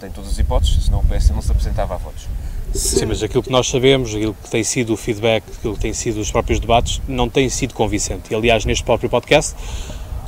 [0.00, 2.26] Tem todas as hipóteses, senão o PS não se apresentava a votos.
[2.72, 5.92] Sim, mas aquilo que nós sabemos, aquilo que tem sido o feedback, aquilo que tem
[5.92, 8.30] sido os próprios debates, não tem sido convincente.
[8.30, 9.54] E, aliás, neste próprio podcast,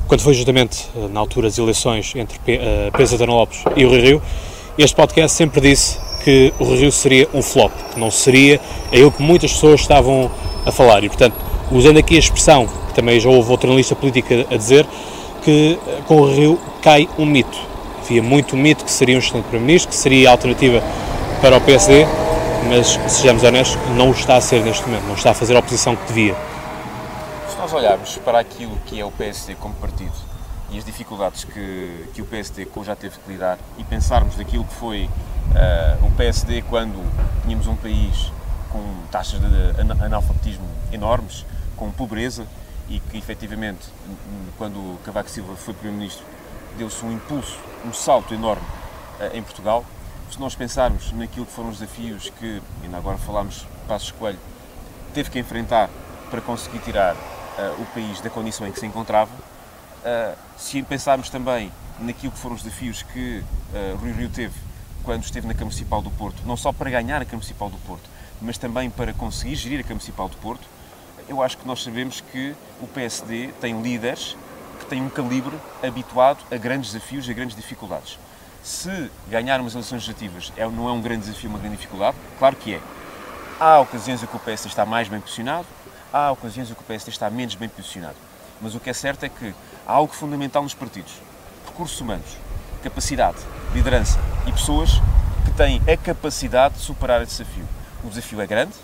[0.08, 3.88] quando foi justamente eh, na altura das eleições entre uh, Pedro Santana Lopes e o
[3.88, 4.22] Rui Rio,
[4.76, 9.12] este podcast sempre disse que o Rui Rio seria um flop, que não seria aquilo
[9.12, 10.30] que muitas pessoas estavam
[10.66, 11.04] a falar.
[11.04, 11.36] E, portanto,
[11.70, 14.86] usando aqui a expressão, que também já houve outro analista política a dizer,
[15.40, 17.58] que com o Rio cai um mito.
[18.00, 20.82] Havia muito mito que seria um excelente Primeiro-Ministro, que seria a alternativa
[21.40, 22.06] para o PSD,
[22.68, 25.58] mas sejamos honestos, não o está a ser neste momento, não está a fazer a
[25.58, 26.36] oposição que devia.
[27.48, 30.12] Se nós olharmos para aquilo que é o PSD como partido
[30.70, 34.74] e as dificuldades que, que o PSD já teve que lidar e pensarmos daquilo que
[34.74, 37.00] foi uh, o PSD quando
[37.42, 38.32] tínhamos um país
[38.70, 41.44] com taxas de analfabetismo enormes,
[41.76, 42.46] com pobreza
[42.90, 43.86] e que efetivamente,
[44.58, 46.26] quando Cavaco Silva foi Primeiro-Ministro,
[46.76, 48.66] deu-se um impulso, um salto enorme
[49.20, 49.84] uh, em Portugal.
[50.30, 54.38] Se nós pensarmos naquilo que foram os desafios que, ainda agora falámos, Passos Coelho,
[55.14, 55.88] teve que enfrentar
[56.30, 61.30] para conseguir tirar uh, o país da condição em que se encontrava, uh, se pensarmos
[61.30, 63.44] também naquilo que foram os desafios que
[64.00, 64.54] Rui Rio teve
[65.04, 67.76] quando esteve na Câmara Municipal do Porto, não só para ganhar a Câmara Municipal do
[67.78, 68.08] Porto,
[68.40, 70.66] mas também para conseguir gerir a Câmara Municipal do Porto,
[71.30, 74.36] eu acho que nós sabemos que o PSD tem líderes
[74.80, 78.18] que têm um calibre habituado a grandes desafios e a grandes dificuldades.
[78.64, 82.16] Se ganharmos eleições legislativas é, não é um grande desafio, uma grande dificuldade?
[82.36, 82.80] Claro que é.
[83.60, 85.68] Há ocasiões em que o PS está mais bem posicionado,
[86.12, 88.16] há ocasiões em que o PS está menos bem posicionado.
[88.60, 89.54] Mas o que é certo é que
[89.86, 91.12] há algo fundamental nos partidos:
[91.64, 92.36] recursos humanos,
[92.82, 93.38] capacidade,
[93.72, 94.94] liderança e pessoas
[95.44, 97.68] que têm a capacidade de superar esse desafio.
[98.02, 98.74] O desafio é grande,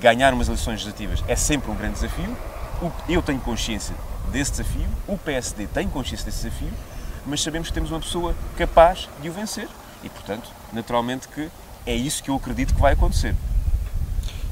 [0.00, 2.36] ganhar umas eleições legislativas é sempre um grande desafio,
[3.08, 3.94] eu tenho consciência
[4.30, 6.72] desse desafio, o PSD tem consciência desse desafio,
[7.26, 9.68] mas sabemos que temos uma pessoa capaz de o vencer.
[10.02, 11.48] E, portanto, naturalmente que
[11.86, 13.34] é isso que eu acredito que vai acontecer.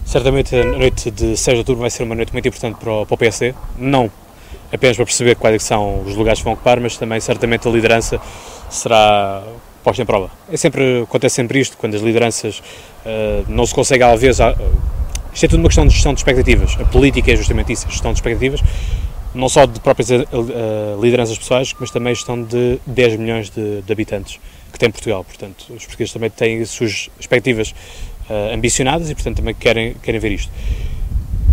[0.05, 3.07] Certamente a noite de 6 de outubro vai ser uma noite muito importante para o,
[3.07, 4.11] para o PSD, não
[4.73, 7.71] apenas para perceber quais é são os lugares que vão ocupar, mas também certamente a
[7.71, 8.21] liderança
[8.69, 9.43] será
[9.83, 10.31] posta em prova.
[10.51, 12.63] É sempre, acontece sempre isto, quando as lideranças
[13.05, 14.39] uh, não se conseguem à vez.
[15.31, 16.77] Uh, isto é tudo uma questão de gestão de expectativas.
[16.81, 18.61] A política é justamente isso, a gestão de expectativas,
[19.35, 23.83] não só de próprias uh, lideranças pessoais, mas também a gestão de 10 milhões de,
[23.83, 24.41] de, habitantes
[24.73, 25.25] que tem Portugal.
[25.25, 27.75] Portanto, os portugueses também têm as suas expectativas
[28.55, 30.53] ambicionadas e, portanto, também querem, querem ver isto.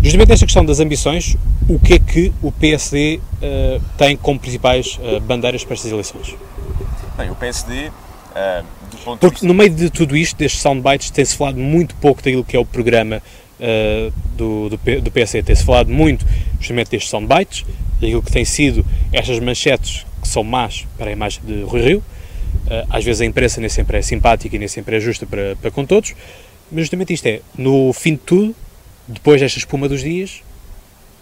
[0.02, 1.36] Justamente nesta questão das ambições,
[1.68, 6.36] o que é que o PSD uh, tem como principais uh, bandeiras para estas eleições?
[7.18, 11.96] Bem, o PSD, uh, Porque no meio de tudo isto, destes soundbites, tem-se falado muito
[11.96, 13.22] pouco daquilo que é o programa
[14.36, 15.44] do, do, do PSD.
[15.44, 16.26] Tem-se falado muito
[16.60, 17.66] justamente destes soundbites,
[18.00, 22.04] daquilo que tem sido estas manchetes que são más para a imagem de Rui Rio.
[22.90, 25.72] às vezes a imprensa nem sempre é simpática e nem sempre é justa para, para
[25.72, 26.14] com todos,
[26.72, 28.56] mas justamente isto é, no fim de tudo,
[29.08, 30.42] depois desta espuma dos dias,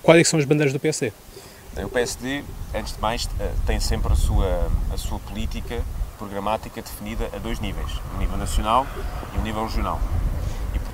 [0.02, 1.12] quais é são as bandeiras do PSD?
[1.78, 2.43] O PSD,
[2.74, 5.84] antes de mais, eh, tem sempre a sua, a sua política
[6.17, 8.88] programática definida a dois níveis, o nível nacional
[9.36, 10.00] e o nível regional.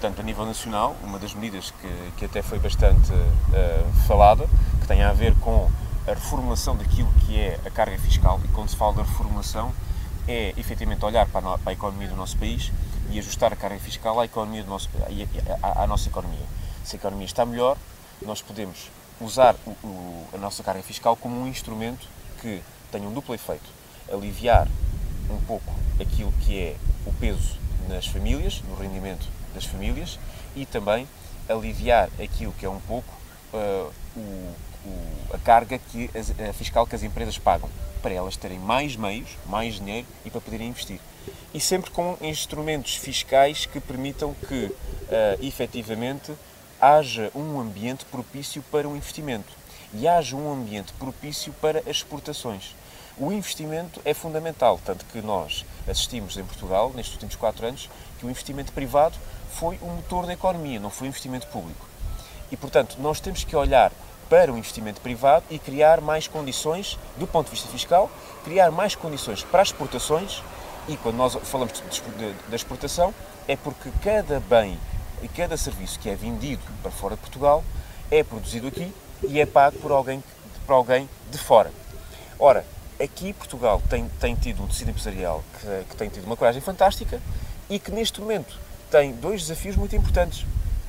[0.02, 4.88] Portanto, a nível nacional, uma das medidas que, que até foi bastante uh, falada, que
[4.88, 5.70] tem a ver com
[6.08, 9.72] a reformulação daquilo que é a carga fiscal, e quando se fala da reformulação,
[10.28, 12.72] é efetivamente olhar para a, para a economia do nosso país
[13.12, 14.90] e ajustar a carga fiscal à, economia do nosso,
[15.62, 16.48] à, à nossa economia
[16.84, 17.78] se a economia está melhor,
[18.24, 22.08] nós podemos usar o, o, a nossa carga fiscal como um instrumento
[22.42, 23.70] que tenha um duplo efeito.
[24.12, 24.68] Aliviar
[25.30, 27.56] um pouco aquilo que é o peso
[27.88, 30.20] nas famílias, no rendimento das famílias,
[30.56, 31.08] e também
[31.48, 33.14] aliviar aquilo que é um pouco
[33.54, 34.56] uh, o,
[35.34, 37.70] a carga que as, a fiscal que as empresas pagam,
[38.02, 41.00] para elas terem mais meios, mais dinheiro e para poderem investir.
[41.54, 44.76] E sempre com instrumentos fiscais que permitam que, uh,
[45.46, 46.34] efetivamente,
[46.80, 49.54] haja um ambiente propício para o investimento
[49.94, 52.76] e haja um ambiente propício para as exportações.
[53.18, 58.26] O investimento é fundamental, tanto que nós assistimos em Portugal, nestes últimos quatro anos, que
[58.26, 59.16] o investimento privado
[59.58, 61.86] foi o motor da economia, não foi o investimento público.
[62.52, 63.92] E, portanto, nós temos que olhar
[64.30, 68.10] para o investimento privado e criar mais condições, do ponto de vista fiscal,
[68.44, 70.42] criar mais condições para as exportações.
[70.88, 71.82] E quando nós falamos
[72.50, 73.14] da exportação,
[73.48, 74.80] é porque cada bem
[75.22, 77.64] e cada serviço que é vendido para fora de Portugal
[78.10, 80.24] é produzido aqui e é pago por alguém,
[80.66, 81.72] por alguém de fora.
[82.40, 82.66] Ora,
[83.00, 87.22] aqui Portugal tem, tem tido um tecido empresarial que, que tem tido uma coragem fantástica
[87.70, 88.58] e que neste momento
[88.92, 90.46] tem dois desafios muito importantes.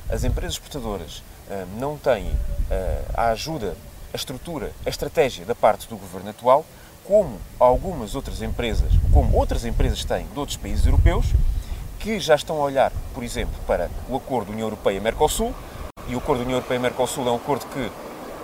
[0.09, 2.35] As empresas exportadoras uh, não têm uh,
[3.13, 3.77] a ajuda,
[4.13, 6.65] a estrutura, a estratégia da parte do governo atual,
[7.05, 11.27] como algumas outras empresas, como outras empresas têm de outros países europeus,
[11.99, 15.53] que já estão a olhar, por exemplo, para o acordo União Europeia-Mercosul,
[16.07, 17.91] e o acordo União Europeia-Mercosul é um acordo que,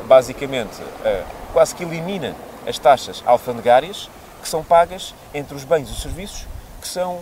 [0.08, 2.34] basicamente, eh, quase que elimina
[2.66, 4.10] as taxas alfandegárias
[4.42, 6.48] que são pagas entre os bens e os serviços
[6.80, 7.20] que são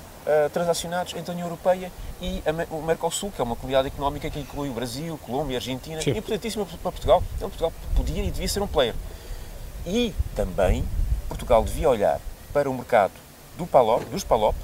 [0.51, 1.89] transacionados entre a União Europeia
[2.21, 6.01] e a, o Mercosul, que é uma comunidade económica que inclui o Brasil, Colômbia, Argentina,
[6.01, 6.11] Sim.
[6.11, 7.23] importantíssima para Portugal.
[7.35, 8.95] Então Portugal podia e devia ser um player.
[9.85, 10.83] E também
[11.27, 12.19] Portugal devia olhar
[12.51, 13.13] para o mercado
[13.57, 14.55] do PALOP, dos PALOP,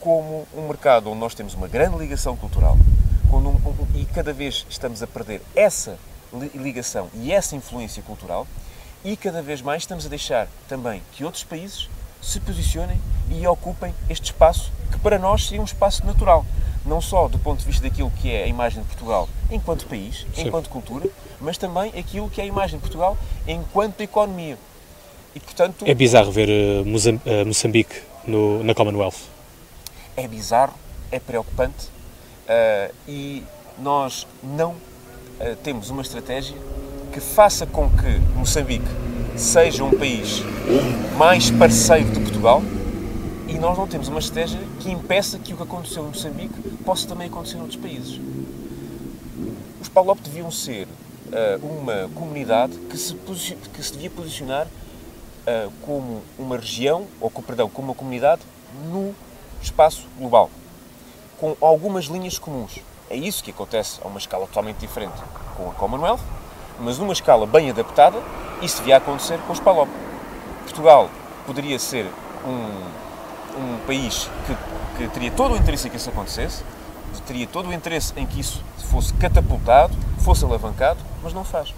[0.00, 2.76] como um mercado onde nós temos uma grande ligação cultural
[3.32, 5.98] um, um, e cada vez estamos a perder essa
[6.54, 8.46] ligação e essa influência cultural
[9.04, 11.88] e cada vez mais estamos a deixar também que outros países
[12.22, 16.44] se posicionem e ocupem este espaço que para nós seria um espaço natural,
[16.86, 20.26] não só do ponto de vista daquilo que é a imagem de Portugal enquanto país,
[20.34, 20.46] Sim.
[20.46, 21.08] enquanto cultura,
[21.40, 24.56] mas também aquilo que é a imagem de Portugal enquanto economia.
[25.34, 29.36] E, portanto, é bizarro ver uh, Moçambique no, na Commonwealth
[30.16, 30.74] é bizarro,
[31.12, 31.86] é preocupante
[32.48, 33.44] uh, e
[33.78, 36.56] nós não uh, temos uma estratégia
[37.12, 38.88] que faça com que Moçambique
[39.36, 40.42] seja um país
[41.18, 42.62] mais parceiro de Portugal
[43.56, 47.08] e nós não temos uma estratégia que impeça que o que aconteceu em Moçambique possa
[47.08, 48.20] também acontecer noutros países.
[49.80, 56.22] Os PALOP deviam ser uh, uma comunidade que se, que se devia posicionar uh, como
[56.38, 58.42] uma região, ou perdão, como uma comunidade
[58.92, 59.14] no
[59.62, 60.50] espaço global,
[61.40, 62.80] com algumas linhas comuns.
[63.08, 65.16] É isso que acontece a uma escala totalmente diferente
[65.56, 66.20] com a Commonwealth,
[66.78, 68.22] mas numa escala bem adaptada,
[68.60, 69.88] isso devia acontecer com os PALOP.
[70.64, 71.08] Portugal
[71.46, 72.04] poderia ser
[72.44, 73.05] um,
[73.56, 74.54] um país que
[74.96, 76.64] que teria todo o interesse em que isso acontecesse,
[77.26, 81.74] teria todo o interesse em que isso fosse catapultado, fosse alavancado, mas não faz.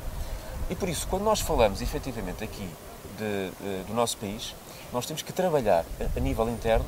[0.71, 2.69] E por isso, quando nós falamos efetivamente aqui
[3.19, 4.55] de, de, do nosso país,
[4.93, 6.85] nós temos que trabalhar a, a nível interno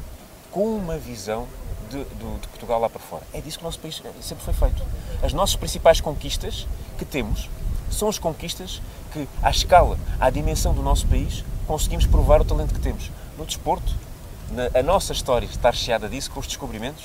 [0.50, 1.46] com uma visão
[1.90, 3.22] de, de, Portugal lá para fora.
[3.32, 4.82] É disso que o nosso país sempre foi feito.
[5.22, 6.66] As nossas principais conquistas
[6.98, 7.48] que temos
[7.90, 8.80] são as conquistas
[9.12, 13.10] que, à escala, à dimensão do nosso país, conseguimos provar o talento que temos.
[13.36, 13.94] No desporto,
[14.74, 17.04] a nossa história está recheada disso, com os descobrimentos,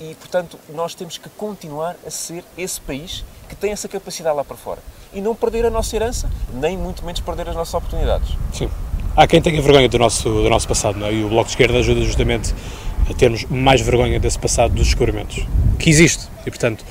[0.00, 4.44] e, portanto, nós temos que continuar a ser esse país que tem essa capacidade lá
[4.44, 4.80] para fora.
[5.12, 8.36] E não perder a nossa herança, nem muito menos perder as nossas oportunidades.
[8.52, 8.68] Sim.
[9.16, 11.12] Há quem tenha vergonha do nosso, do nosso passado, não é?
[11.12, 12.52] E o Bloco de Esquerda ajuda justamente
[13.08, 15.46] a termos mais vergonha desse passado dos descobrimentos.
[15.78, 16.26] Que existe.
[16.44, 16.84] E, portanto,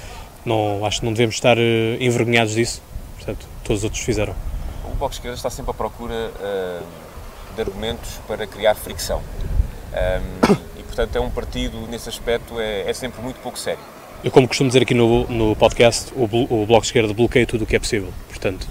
[0.45, 1.61] não, acho que não devemos estar uh,
[1.99, 2.81] envergonhados disso.
[3.17, 4.33] Portanto, todos os outros fizeram.
[4.85, 6.83] O Bloco de Esquerda está sempre à procura uh,
[7.55, 9.21] de argumentos para criar fricção.
[9.93, 13.79] Um, e, portanto, é um partido, nesse aspecto, é, é, sempre muito pouco sério.
[14.23, 17.63] Eu, como costumo dizer aqui no, no podcast, o, o Bloco de Esquerda bloqueia tudo
[17.63, 18.11] o que é possível.
[18.27, 18.67] Portanto,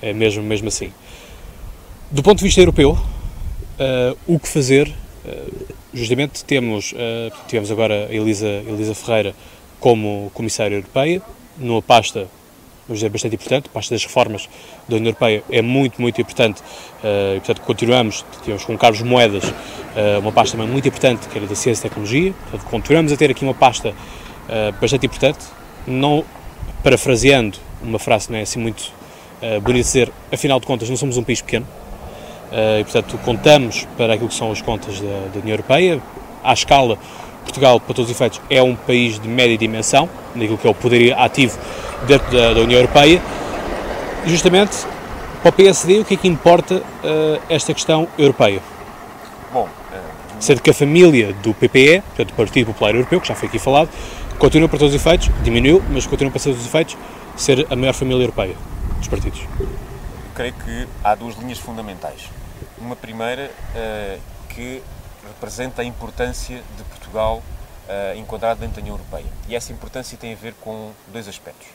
[0.00, 0.92] é mesmo, mesmo assim.
[2.10, 4.88] Do ponto de vista europeu, uh, o que fazer?
[5.24, 9.34] Uh, justamente temos, uh, tivemos agora a Elisa, Elisa Ferreira
[9.78, 11.20] como Comissária Europeia,
[11.58, 12.28] numa pasta
[12.86, 13.66] vamos dizer, bastante importante.
[13.66, 14.48] A pasta das reformas
[14.88, 19.44] da União Europeia é muito, muito importante uh, e, portanto, continuamos, tivemos com Carlos Moedas
[19.44, 23.16] uh, uma pasta também muito importante, que era da Ciência e Tecnologia, portanto, continuamos a
[23.16, 25.44] ter aqui uma pasta uh, bastante importante,
[25.86, 26.24] não
[26.82, 28.92] parafraseando uma frase não é assim muito
[29.62, 31.66] bonita dizer, afinal de contas não somos um país pequeno,
[32.78, 36.00] e, portanto, contamos para aquilo que são as contas da, da União Europeia,
[36.44, 36.96] à escala
[37.42, 40.74] Portugal, para todos os efeitos, é um país de média dimensão, naquilo que é o
[40.74, 41.58] poder ativo
[42.06, 43.20] dentro da, da União Europeia.
[44.26, 44.76] Justamente,
[45.42, 48.60] para o PSD, o que é que importa uh, esta questão europeia?
[49.52, 49.98] Bom, uh,
[50.38, 53.58] sendo que a família do PPE, portanto, do Partido Popular Europeu, que já foi aqui
[53.58, 53.88] falado,
[54.38, 56.96] continua para todos os efeitos, diminuiu, mas continua para todos os efeitos,
[57.36, 58.54] ser a maior família europeia
[58.98, 59.40] dos partidos.
[59.58, 59.68] Eu
[60.34, 62.30] creio que há duas linhas fundamentais.
[62.78, 64.80] Uma primeira, uh, que
[65.42, 67.42] representa a importância de Portugal
[67.88, 69.26] uh, enquadrado dentro da União Europeia.
[69.48, 71.66] E essa importância tem a ver com dois aspectos.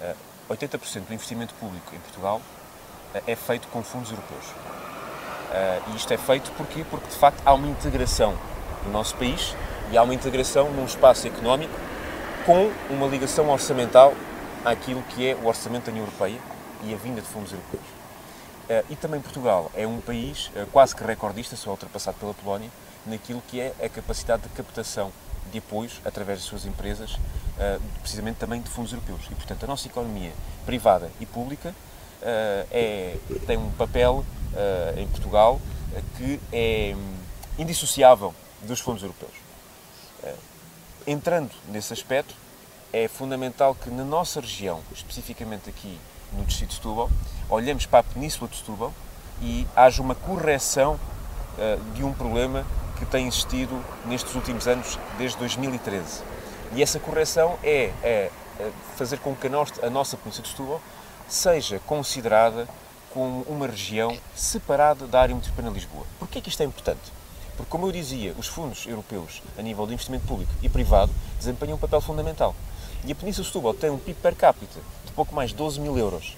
[0.00, 0.16] Uh,
[0.50, 2.40] eh, 80% do investimento público em Portugal
[3.14, 4.44] uh, é feito com fundos europeus.
[5.88, 6.84] E isto é feito porquê?
[6.90, 8.36] porque, de facto, há uma integração
[8.84, 9.54] no nosso país
[9.90, 11.72] e há uma integração num espaço económico
[12.44, 14.12] com uma ligação orçamental
[14.64, 16.38] àquilo que é o orçamento da União Europeia
[16.82, 17.84] e a vinda de fundos europeus.
[18.68, 22.68] Uh, e também Portugal é um país uh, quase que recordista, só ultrapassado pela Polónia,
[23.06, 25.12] naquilo que é a capacidade de captação
[25.50, 29.20] de apoios através das suas empresas, uh, precisamente também de fundos europeus.
[29.30, 30.32] E, portanto, a nossa economia
[30.64, 31.74] privada e pública
[32.72, 33.16] é,
[33.46, 34.24] tem um papel
[34.96, 35.60] em Portugal
[36.16, 36.96] que é
[37.58, 39.32] indissociável dos fundos europeus.
[41.06, 42.34] entrando nesse aspecto,
[42.92, 45.98] é fundamental que na nossa região, especificamente aqui
[46.32, 47.10] no Distrito de Setúbal,
[47.48, 48.92] olhemos para a Península de Setúbal
[49.40, 50.98] e haja uma correção
[51.94, 56.22] de um problema que tem existido nestes últimos anos, desde 2013.
[56.72, 60.50] E essa correção é, é, é fazer com que a, nossa, a nossa Península de
[60.50, 60.80] Setúbal
[61.28, 62.68] seja considerada
[63.10, 66.06] como uma região separada da área metropolitana de Lisboa.
[66.18, 67.12] Porquê que isto é importante?
[67.56, 71.76] Porque, como eu dizia, os fundos europeus, a nível de investimento público e privado, desempenham
[71.76, 72.54] um papel fundamental.
[73.04, 75.80] E a Península de Setúbal tem um PIB per capita de pouco mais de 12
[75.80, 76.36] mil euros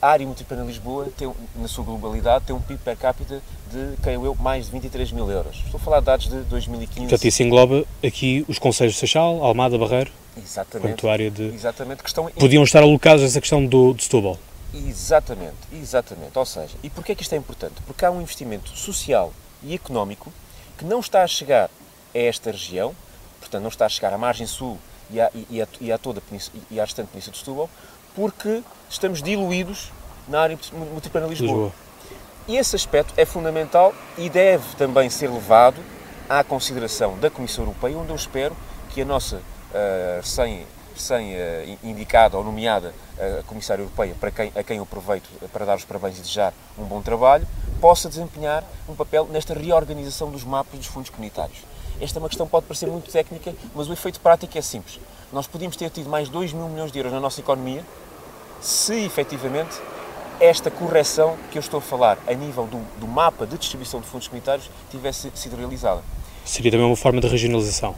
[0.00, 3.96] a área metropolitana de Lisboa, tem, na sua globalidade, tem um PIB per capita de,
[4.02, 5.62] creio eu, mais de 23 mil euros.
[5.64, 7.08] Estou a falar de dados de 2015.
[7.08, 11.06] Portanto, isso engloba aqui os conselhos de Seixal, Almada, Barreiro, Exatamente.
[11.08, 11.44] área de...
[11.44, 12.02] Exatamente.
[12.02, 12.26] Que estão...
[12.30, 14.38] Podiam estar alocados essa questão do, de Setúbal.
[14.74, 16.38] Exatamente, exatamente.
[16.38, 17.74] Ou seja, e porquê é que isto é importante?
[17.86, 20.32] Porque há um investimento social e económico
[20.78, 21.68] que não está a chegar
[22.14, 22.94] a esta região,
[23.38, 24.78] portanto, não está a chegar à margem sul
[25.10, 26.36] e à, e à, e à toda a
[26.70, 27.68] e à restante Península de Setúbal,
[28.14, 29.90] porque estamos diluídos
[30.28, 31.50] na área metropolitana de Lisboa.
[31.50, 31.72] Lisboa.
[32.48, 35.80] E esse aspecto é fundamental e deve também ser levado
[36.28, 38.56] à consideração da Comissão Europeia, onde eu espero
[38.90, 40.66] que a nossa uh, recém
[41.34, 45.76] uh, indicada ou nomeada uh, Comissária Europeia, para quem, a quem eu aproveito para dar
[45.76, 47.46] os parabéns e desejar um bom trabalho,
[47.80, 51.58] possa desempenhar um papel nesta reorganização dos mapas dos fundos comunitários.
[52.00, 54.98] Esta é uma questão que pode parecer muito técnica, mas o efeito prático é simples.
[55.32, 57.84] Nós podíamos ter tido mais 2 mil milhões de euros na nossa economia
[58.62, 59.76] se efetivamente
[60.40, 64.06] esta correção que eu estou a falar a nível do, do mapa de distribuição de
[64.06, 66.02] fundos comunitários tivesse sido realizada.
[66.44, 67.94] Seria também uma forma de regionalização?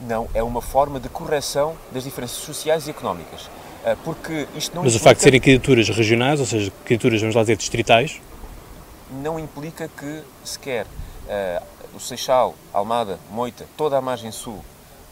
[0.00, 3.48] Não, é uma forma de correção das diferenças sociais e económicas.
[3.84, 4.96] Ah, porque isto não Mas implica...
[4.96, 8.20] o facto de serem candidaturas regionais, ou seja, candidaturas, vamos lá dizer, distritais,
[9.10, 11.62] não implica que sequer uh,
[11.94, 14.64] o Seixal, Almada, Moita, toda a margem sul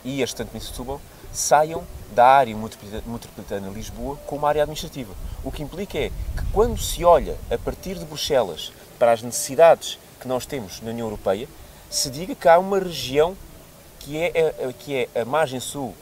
[0.05, 1.01] e a estante de Setúbal
[1.33, 5.15] saiam da área metropolitana de Lisboa como área administrativa.
[5.45, 9.99] O que implica é que quando se olha a partir de Bruxelas para as necessidades
[10.21, 11.49] que nós temos na União Europeia,
[11.89, 13.37] se diga que há uma região
[13.99, 15.95] que é a, que é a margem sul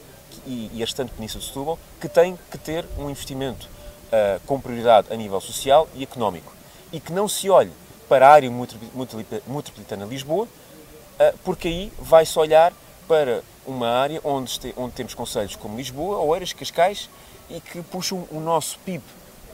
[0.46, 3.68] e, e a estante Península de Setúbal que tem que ter um investimento
[4.06, 6.52] uh, com prioridade a nível social e económico
[6.92, 7.72] e que não se olhe
[8.08, 12.72] para a área metropolitana de Lisboa, uh, porque aí vai-se olhar
[13.08, 17.08] para uma área onde, onde temos conselhos como Lisboa, Oeiras, Cascais
[17.48, 19.02] e que puxam o nosso PIB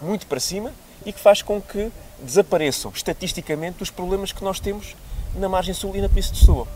[0.02, 0.72] muito para cima
[1.06, 1.90] e que faz com que
[2.20, 4.96] desapareçam estatisticamente os problemas que nós temos
[5.36, 6.68] na margem sul e na Península de Setúbal.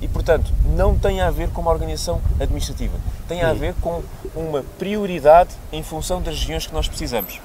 [0.00, 2.98] E, portanto, não tem a ver com uma organização administrativa.
[3.26, 4.02] Tem a ver com
[4.34, 7.40] uma prioridade em função das regiões que nós precisamos.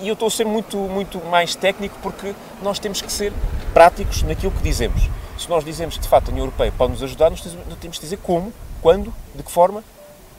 [0.00, 3.32] E eu estou a ser muito, muito mais técnico porque nós temos que ser
[3.72, 5.02] práticos naquilo que dizemos.
[5.38, 7.40] Se nós dizemos que, de facto, a União Europeia pode nos ajudar, nós
[7.80, 9.82] temos que dizer como, quando, de que forma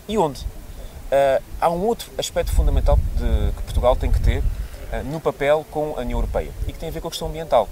[0.08, 0.42] e onde.
[0.42, 5.66] Uh, há um outro aspecto fundamental de, que Portugal tem que ter uh, no papel
[5.70, 7.70] com a União Europeia e que tem a ver com a questão ambiental,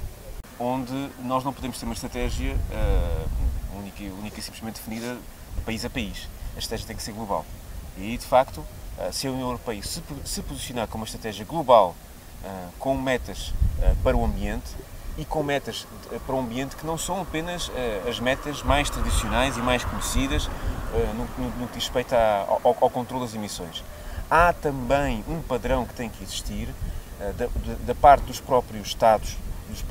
[0.60, 0.94] onde
[1.24, 5.16] nós não podemos ter uma estratégia uh, única, única e simplesmente definida
[5.56, 6.28] de país a país.
[6.56, 7.46] A estratégia tem que ser global.
[7.98, 8.64] E, de facto,
[9.12, 11.96] se a União Europeia se, se posicionar como uma estratégia global,
[12.80, 13.54] com metas
[14.04, 14.72] para o ambiente,
[15.18, 15.86] e com metas
[16.26, 17.72] para um ambiente que não são apenas
[18.10, 20.50] as metas mais tradicionais e mais conhecidas
[21.16, 23.84] no, no, no que diz respeito ao, ao controle das emissões.
[24.30, 26.68] Há também um padrão que tem que existir
[27.38, 27.48] da,
[27.86, 29.38] da parte dos próprios Estados,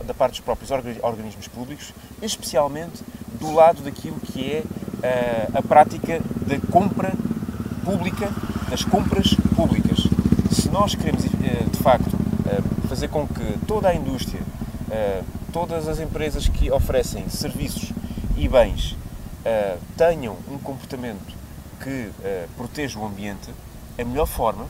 [0.04, 0.70] da parte dos próprios
[1.02, 3.04] organismos públicos, especialmente
[3.40, 4.64] do lado daquilo que é
[5.54, 7.12] a prática da compra
[7.84, 8.30] pública,
[8.68, 9.98] das compras públicas.
[10.50, 12.10] Se nós queremos, de facto,
[12.88, 14.40] fazer com que toda a indústria,
[15.52, 17.92] todas as empresas que oferecem serviços
[18.36, 18.96] e bens
[19.96, 21.34] tenham um comportamento
[21.82, 22.10] que
[22.56, 23.50] proteja o ambiente,
[23.98, 24.66] a melhor forma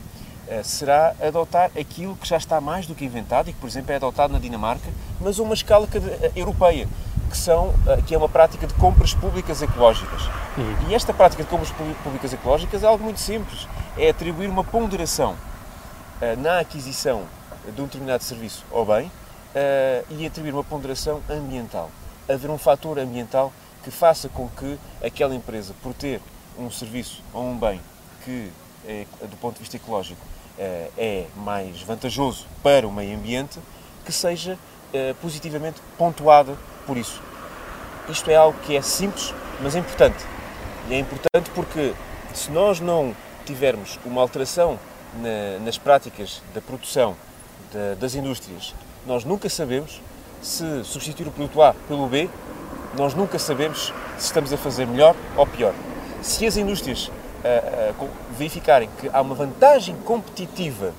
[0.63, 3.95] será adotar aquilo que já está mais do que inventado e que, por exemplo, é
[3.95, 5.87] adotado na Dinamarca, mas a uma escala
[6.35, 6.87] europeia
[7.33, 10.21] que, são, eh, que é uma prática de compras públicas ecológicas.
[10.55, 10.89] Uhum.
[10.89, 11.71] E esta prática de compras
[12.03, 13.67] públicas ecológicas é algo muito simples.
[13.97, 17.23] É atribuir uma ponderação uh, na aquisição
[17.75, 19.11] de um determinado serviço ou bem
[19.55, 21.89] uh, e atribuir uma ponderação ambiental.
[22.29, 23.51] Haver um fator ambiental
[23.83, 26.21] que faça com que aquela empresa, por ter
[26.57, 27.81] um serviço ou um bem
[28.23, 28.49] que,
[28.87, 30.21] é, do ponto de vista ecológico,
[30.57, 33.59] uh, é mais vantajoso para o meio ambiente,
[34.05, 34.57] que seja
[35.21, 37.19] positivamente pontuada por isso.
[38.07, 40.23] Isto é algo que é simples, mas é importante.
[40.87, 41.95] E é importante porque
[42.33, 44.77] se nós não tivermos uma alteração
[45.15, 47.15] na, nas práticas da produção
[47.71, 48.73] de, das indústrias,
[49.05, 50.01] nós nunca sabemos
[50.41, 52.29] se substituir o produto A pelo B,
[52.97, 55.73] nós nunca sabemos se estamos a fazer melhor ou pior.
[56.21, 60.93] Se as indústrias uh, uh, verificarem que há uma vantagem competitiva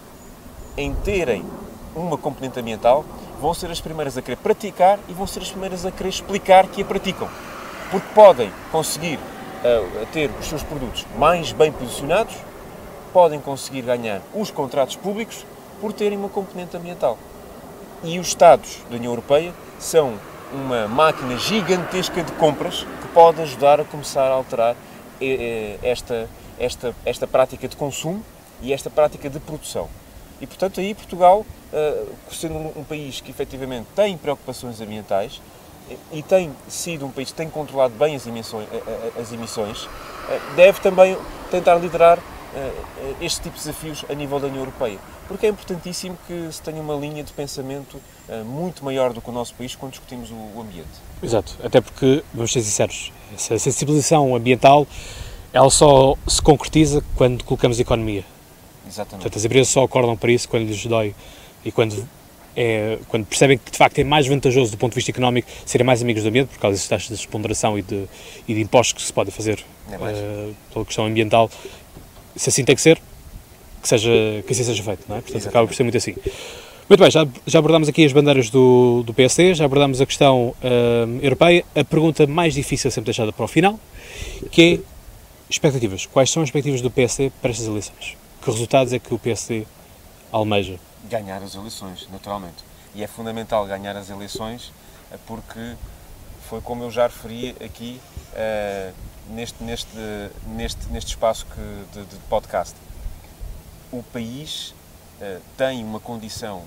[0.76, 1.44] em terem
[1.94, 3.05] uma componente ambiental,
[3.40, 6.66] vão ser as primeiras a querer praticar e vão ser as primeiras a querer explicar
[6.66, 7.28] que a praticam.
[7.90, 12.34] Porque podem conseguir uh, ter os seus produtos mais bem posicionados,
[13.12, 15.46] podem conseguir ganhar os contratos públicos
[15.80, 17.16] por terem uma componente ambiental.
[18.05, 20.18] E os Estados da União Europeia são
[20.52, 24.76] uma máquina gigantesca de compras que pode ajudar a começar a alterar
[25.18, 26.28] eh, eh, esta,
[26.59, 28.22] esta, esta prática de consumo
[28.61, 29.88] e esta prática de produção.
[30.38, 35.40] E, portanto, aí Portugal, uh, sendo um, país que efetivamente tem preocupações ambientais
[36.12, 38.66] e tem sido um país que tem controlado bem as emissões,
[39.18, 39.88] as emissões
[40.57, 41.16] deve também
[41.50, 42.18] tentar liderar
[43.20, 44.98] este tipo de desafios a nível da União Europeia.
[45.26, 49.30] Porque é importantíssimo que se tenha uma linha de pensamento uh, muito maior do que
[49.30, 50.88] o nosso país quando discutimos o, ambiente.
[51.22, 54.86] Exato, até porque, vamos ser sinceros, essa sensibilização ambiental
[55.52, 58.24] ela só se concretiza quando colocamos economia
[58.86, 59.22] Exatamente.
[59.22, 61.14] Portanto, as empresas só acordam para isso quando lhes dói
[61.64, 62.07] e quando,
[62.57, 65.86] é, quando percebem que de facto é mais vantajoso do ponto de vista económico serem
[65.86, 68.05] mais amigos do ambiente, por causa das taxas de ponderação e de,
[68.46, 71.50] e de impostos que se podem fazer uh, pela questão ambiental.
[72.37, 73.01] Se assim tem que ser,
[73.80, 74.11] que, seja,
[74.47, 75.20] que assim seja feito, não é?
[75.20, 75.49] Portanto, Exatamente.
[75.49, 76.14] acaba por ser muito assim.
[76.89, 80.49] Muito bem, já, já abordámos aqui as bandeiras do, do PSD, já abordámos a questão
[80.49, 81.64] uh, europeia.
[81.74, 83.80] A pergunta mais difícil sempre deixada para o final,
[84.51, 84.95] que é
[85.49, 86.07] expectativas.
[86.07, 88.16] Quais são as expectativas do PSD para estas eleições?
[88.43, 89.66] Que resultados é que o PSD
[90.30, 90.78] almeja?
[91.09, 92.64] Ganhar as eleições, naturalmente.
[92.95, 94.70] E é fundamental ganhar as eleições
[95.11, 95.74] eh, porque
[96.49, 98.01] foi como eu já referi aqui
[98.32, 98.93] uh,
[99.28, 99.88] neste, neste,
[100.46, 102.74] neste, neste espaço que, de, de, podcast.
[103.92, 104.74] O país
[105.20, 106.64] uh, tem uma condição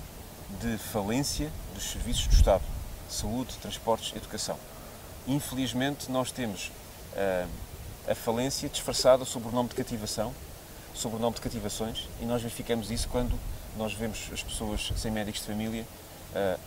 [0.60, 2.64] de falência dos serviços do Estado,
[3.08, 4.58] saúde, transportes, educação.
[5.26, 6.70] infelizmente, nós temos
[7.12, 7.48] uh,
[8.10, 10.32] a falência disfarçada sob o nome de cativação,
[10.94, 13.38] sob o nome de cativações, e nós verificamos isso quando
[13.76, 15.86] nós vemos as pessoas sem médicos de família,
[16.32, 16.58] uh,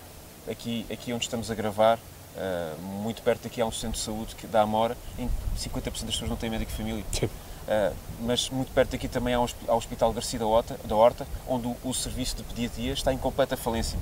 [0.49, 1.99] aqui, aqui onde estamos a gravar,
[2.35, 5.93] uh, muito perto daqui há um centro de saúde que dá Amora, em 50% das
[5.93, 7.03] pessoas não têm médico de família.
[7.23, 11.67] Uh, mas muito perto daqui também há um Hospital Garcia da Horta, da Horta onde
[11.67, 13.97] o, o, serviço de pediatria está em completa falência.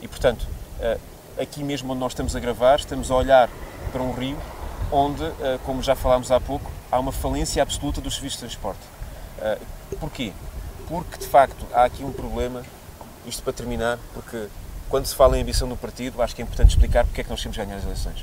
[0.00, 0.46] E, portanto,
[0.78, 1.00] uh,
[1.40, 3.50] aqui mesmo onde nós estamos a gravar, estamos a olhar
[3.92, 4.38] para um rio
[4.92, 5.22] onde,
[5.64, 8.80] como já falámos há pouco, há uma falência absoluta dos serviços de transporte.
[10.00, 10.32] porquê?
[10.88, 12.64] Porque, de facto, há aqui um problema,
[13.24, 14.48] isto para terminar, porque
[14.90, 17.30] quando se fala em ambição do partido, acho que é importante explicar porque é que
[17.30, 18.22] nós temos ganhar as eleições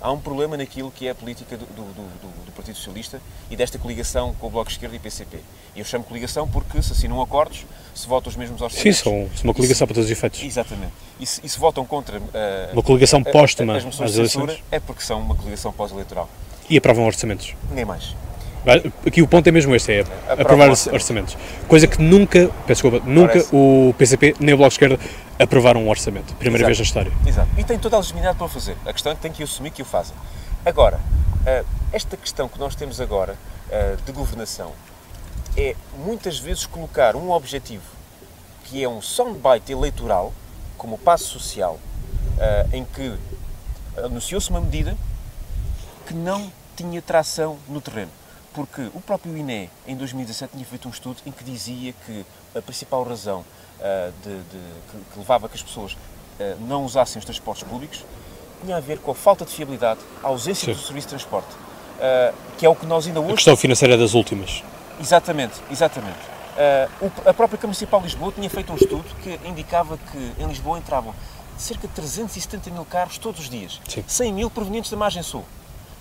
[0.00, 3.56] há um problema naquilo que é a política do, do, do, do, Partido Socialista e
[3.56, 5.38] desta coligação com o Bloco de Esquerda e PCP.
[5.74, 8.98] E eu chamo coligação porque se assinam acordos, se votam os mesmos orçamentos...
[8.98, 10.42] Sim, são, são uma coligação se, para todos os efeitos.
[10.42, 10.92] Exatamente.
[11.18, 12.18] E se, e se votam contra...
[12.18, 12.22] Uh,
[12.72, 14.62] uma coligação póstuma às eleições.
[14.70, 16.28] É porque são uma coligação pós-eleitoral.
[16.68, 17.54] E aprovam orçamentos.
[17.70, 18.14] Nem mais.
[19.06, 21.36] Aqui o ponto é mesmo este, é aprovar orçamentos.
[21.66, 23.48] Coisa que nunca, peço desculpa, nunca Parece.
[23.52, 24.98] o PCP nem o Bloco de Esquerda
[25.38, 26.34] aprovaram um orçamento.
[26.34, 26.66] Primeira Exato.
[26.66, 27.12] vez na história.
[27.26, 27.48] Exato.
[27.58, 28.76] E tem toda a legitimidade para o fazer.
[28.84, 30.14] A questão é que tem que assumir que o fazem.
[30.64, 31.00] Agora,
[31.46, 33.36] eh, esta questão que nós temos agora
[33.70, 34.72] eh, de governação
[35.56, 37.84] é muitas vezes colocar um objetivo
[38.64, 40.34] que é um soundbite eleitoral,
[40.76, 41.80] como o passo social,
[42.38, 43.14] eh, em que
[43.96, 44.94] anunciou-se uma medida
[46.06, 48.19] que não tinha tração no terreno
[48.54, 52.24] porque o próprio INE, em 2017, tinha feito um estudo em que dizia que
[52.56, 54.58] a principal razão uh, de, de,
[55.12, 55.96] que, levava a que as pessoas uh,
[56.66, 58.04] não usassem os transportes públicos
[58.62, 60.78] tinha a ver com a falta de fiabilidade, a ausência Sim.
[60.78, 63.32] do serviço de transporte, uh, que é o que nós ainda hoje...
[63.32, 64.62] A questão financeira das últimas.
[65.00, 66.18] Exatamente, exatamente.
[67.24, 70.76] A própria Câmara Municipal de Lisboa tinha feito um estudo que indicava que em Lisboa
[70.76, 71.14] entravam
[71.56, 74.04] cerca de 370 mil carros todos os dias, Sim.
[74.06, 75.42] 100 mil provenientes da margem sul.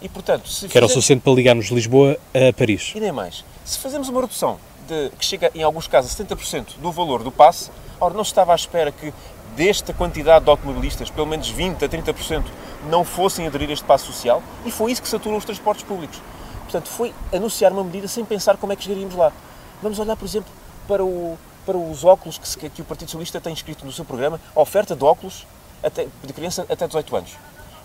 [0.01, 2.93] E, portanto, se que era o suficiente para ligarmos Lisboa a Paris.
[2.95, 3.43] E nem mais.
[3.65, 7.31] Se fazemos uma redução de, que chega, em alguns casos, a 70% do valor do
[7.31, 7.69] passe,
[7.99, 9.13] ora, não se estava à espera que
[9.55, 12.45] desta quantidade de automobilistas, pelo menos 20% a 30%,
[12.89, 16.21] não fossem aderir a este passo social, e foi isso que saturou os transportes públicos.
[16.63, 19.33] Portanto, foi anunciar uma medida sem pensar como é que chegaríamos lá.
[19.81, 20.49] Vamos olhar, por exemplo,
[20.87, 24.05] para, o, para os óculos que, se, que o Partido Socialista tem escrito no seu
[24.05, 25.45] programa, a oferta de óculos
[25.83, 27.31] até, de criança até 18 anos.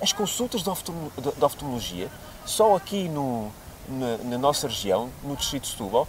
[0.00, 0.70] As consultas de,
[1.44, 2.08] oftalmologia,
[2.44, 3.50] só aqui no,
[3.88, 6.06] na, na, nossa região, no distrito de Setúbal,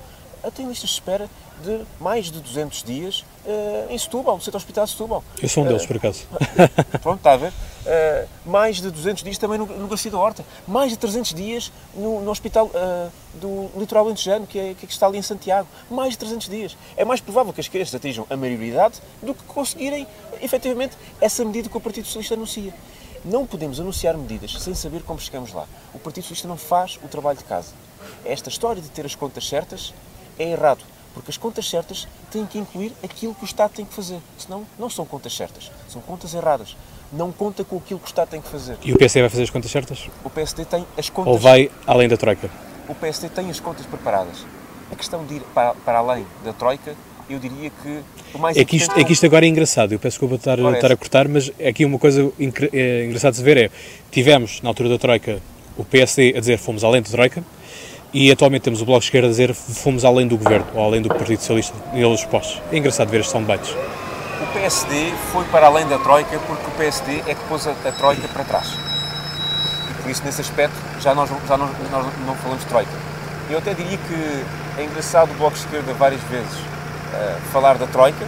[0.51, 1.29] têm listas de espera
[1.63, 5.23] de mais de 200 dias uh, em Setúbal, no Centro Hospital de Setúbal.
[5.41, 6.25] Eu sou um deles, uh, por acaso.
[7.01, 7.49] Pronto, está a ver?
[7.51, 10.43] Uh, mais de 200 dias também no, no Garcia da Horta.
[10.67, 12.69] Mais de 300 dias no, no Hospital
[13.35, 15.67] do Litoral Lentejano, que, é, que está ali em Santiago.
[15.89, 16.77] Mais de 300 dias.
[16.97, 20.05] É mais provável que as crianças atinjam a maioridade do que conseguirem,
[20.41, 22.73] efetivamente, essa medida que o Partido Socialista anuncia.
[23.25, 25.65] Não podemos anunciar medidas sem saber como chegamos lá.
[25.95, 27.73] O Partido Socialista não faz o trabalho de casa.
[28.23, 29.95] Esta história de ter as contas certas
[30.37, 33.95] é errado, porque as contas certas têm que incluir aquilo que o Estado tem que
[33.95, 34.19] fazer.
[34.37, 36.77] Senão, não são contas certas, são contas erradas.
[37.11, 38.77] Não conta com aquilo que o Estado tem que fazer.
[38.83, 40.07] E o PSD vai fazer as contas certas?
[40.23, 41.33] O PSD tem as contas...
[41.33, 42.47] Ou vai além da Troika?
[42.87, 44.45] O PSD tem as contas preparadas.
[44.91, 46.95] A questão de ir para, para além da Troika
[47.29, 47.99] eu diria que
[48.33, 50.59] o mais é que isto, é que isto agora é engraçado, eu peço desculpa estar,
[50.59, 52.31] estar a cortar, mas aqui uma coisa
[52.71, 53.71] é, engraçada de se ver é,
[54.11, 55.41] tivemos na altura da Troika
[55.77, 57.43] o PSD a dizer fomos além da Troika
[58.13, 61.01] e atualmente temos o Bloco de Esquerda a dizer fomos além do Governo, ou além
[61.01, 62.61] do Partido Socialista, eles postos.
[62.71, 63.71] É engraçado ver estes soundbites.
[63.71, 67.91] O PSD foi para além da Troika porque o PSD é que pôs a, a
[67.91, 68.69] Troika para trás.
[69.89, 72.91] E por isso, nesse aspecto, já nós, já nós, nós não falamos de Troika.
[73.49, 76.74] Eu até diria que é engraçado o Bloco de Esquerda várias vezes
[77.51, 78.25] falar da Troika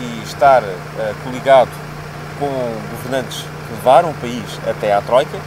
[0.00, 1.70] e estar uh, coligado
[2.38, 2.48] com
[2.96, 5.38] governantes que levaram o país até à Troika,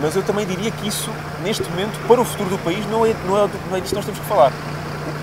[0.00, 1.10] mas eu também diria que isso,
[1.42, 3.96] neste momento, para o futuro do país, não é, não é, não é disso que
[3.96, 4.52] nós temos que falar.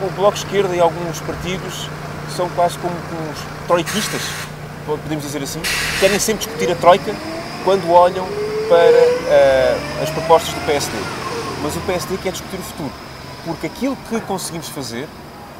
[0.01, 1.89] O, o Bloco Esquerda e alguns partidos
[2.35, 4.21] são quase como uns troiquistas,
[4.85, 5.61] podemos dizer assim,
[5.99, 7.13] querem sempre discutir a Troika
[7.63, 8.25] quando olham
[8.67, 10.97] para uh, as propostas do PSD.
[11.61, 12.91] Mas o PSD quer discutir o futuro,
[13.45, 15.07] porque aquilo que conseguimos fazer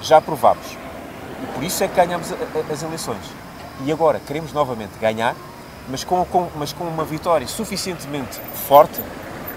[0.01, 0.82] já provámos.
[1.43, 2.29] E por isso é que ganhamos
[2.71, 3.23] as eleições.
[3.85, 5.35] E agora queremos novamente ganhar,
[5.89, 9.01] mas com, com, mas com uma vitória suficientemente forte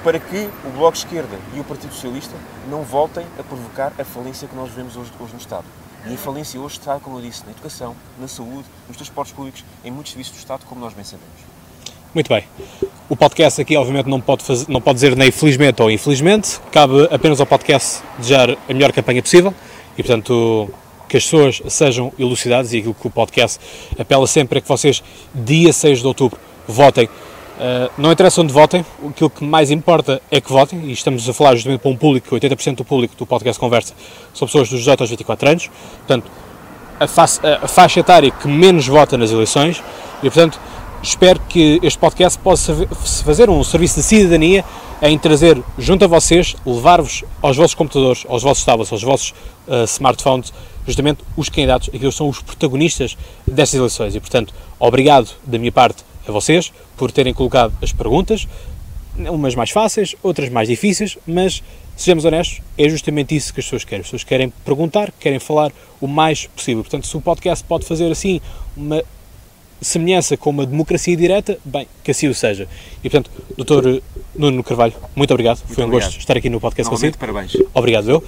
[0.02, 2.34] para que o Bloco de Esquerda e o Partido Socialista
[2.68, 5.64] não voltem a provocar a falência que nós vemos hoje, hoje no Estado.
[6.08, 9.64] E a falência hoje está, como eu disse, na educação, na saúde, nos transportes públicos,
[9.84, 11.56] em muitos serviços do Estado, como nós bem sabemos.
[12.14, 12.44] Muito bem.
[13.08, 16.60] O podcast aqui, obviamente, não pode, fazer, não pode dizer nem felizmente ou infelizmente.
[16.70, 19.52] Cabe apenas ao podcast desejar a melhor campanha possível.
[19.98, 20.70] E, portanto,
[21.08, 23.60] que as pessoas sejam elucidadas e aquilo que o podcast
[23.98, 25.02] apela sempre é que vocês,
[25.34, 27.06] dia 6 de outubro, votem.
[27.06, 31.32] Uh, não interessa onde votem, aquilo que mais importa é que votem, e estamos a
[31.32, 33.94] falar justamente para um público, 80% do público do podcast Conversa
[34.34, 36.30] são pessoas dos 18 aos 24 anos, portanto,
[37.00, 39.82] a, a faixa etária que menos vota nas eleições,
[40.18, 40.60] e portanto,
[41.02, 42.74] espero que este podcast possa
[43.24, 44.62] fazer um serviço de cidadania
[45.00, 49.34] em trazer junto a vocês, levar-vos aos vossos computadores, aos vossos tablets, aos vossos
[49.66, 50.52] uh, smartphones,
[50.86, 53.16] justamente os candidatos, aqueles são os protagonistas
[53.46, 54.14] destas eleições.
[54.14, 58.46] E, portanto, obrigado da minha parte a vocês por terem colocado as perguntas,
[59.18, 61.62] umas mais fáceis, outras mais difíceis, mas
[61.96, 64.00] sejamos honestos, é justamente isso que as pessoas querem.
[64.00, 66.82] As pessoas querem perguntar, querem falar o mais possível.
[66.82, 68.40] Portanto, se o podcast pode fazer assim
[68.76, 69.02] uma
[69.80, 72.66] semelhança com uma democracia direta, bem, que assim o seja.
[73.04, 74.02] E portanto, doutor
[74.34, 75.58] Nuno Carvalho, muito obrigado.
[75.58, 76.08] Muito Foi um obrigado.
[76.08, 77.32] gosto estar aqui no podcast Novamente, consigo.
[77.32, 78.24] parabéns Obrigado, eu.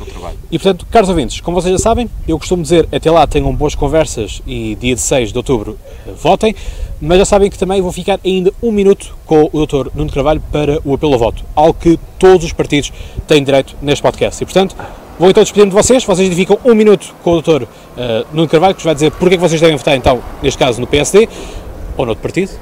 [0.50, 3.74] E portanto, caros ouvintes, como vocês já sabem, eu costumo dizer até lá tenham boas
[3.74, 6.54] conversas e dia de 6 de outubro eh, votem,
[7.00, 9.88] mas já sabem que também vou ficar ainda um minuto com o Dr.
[9.94, 12.92] Nuno Carvalho para o apelo ao voto, algo que todos os partidos
[13.26, 14.42] têm direito neste podcast.
[14.42, 14.76] E portanto,
[15.18, 17.64] vou então despedir-me de vocês, vocês ficam um minuto com o Dr.
[17.96, 20.58] eh, Nuno Carvalho, que vos vai dizer porque é que vocês devem votar então, neste
[20.58, 21.28] caso, no PSD
[21.96, 22.52] ou noutro partido.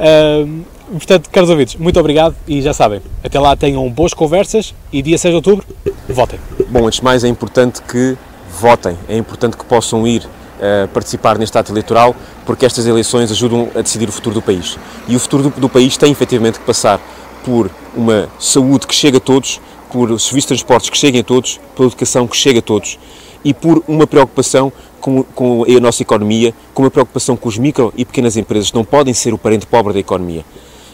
[0.00, 0.62] Ahm,
[0.92, 5.18] portanto, caros ouvintes, muito obrigado e já sabem, até lá tenham boas conversas e dia
[5.18, 5.66] 6 de outubro,
[6.08, 6.40] votem.
[6.68, 8.16] Bom, antes de mais é importante que
[8.58, 10.26] votem, é importante que possam ir
[10.60, 12.14] eh, participar neste ato eleitoral,
[12.44, 14.78] porque estas eleições ajudam a decidir o futuro do país.
[15.08, 17.00] E o futuro do, do país tem efetivamente que passar
[17.42, 19.60] por uma saúde que chegue a todos,
[19.92, 22.98] por serviços de transportes que cheguem a todos, pela educação que chegue a todos
[23.44, 27.92] e por uma preocupação com, com a nossa economia, com uma preocupação com os micro
[27.96, 30.44] e pequenas empresas não podem ser o parente pobre da economia.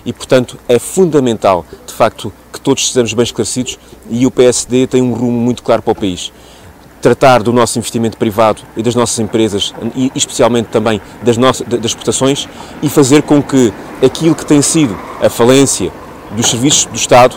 [0.05, 3.79] E, portanto, é fundamental, de facto, que todos estejamos bem esclarecidos
[4.09, 6.33] e o PSD tem um rumo muito claro para o país.
[7.03, 11.87] Tratar do nosso investimento privado e das nossas empresas, e especialmente também das, nossas, das
[11.87, 12.49] exportações,
[12.81, 13.73] e fazer com que
[14.03, 15.93] aquilo que tem sido a falência
[16.37, 17.37] dos serviços do Estado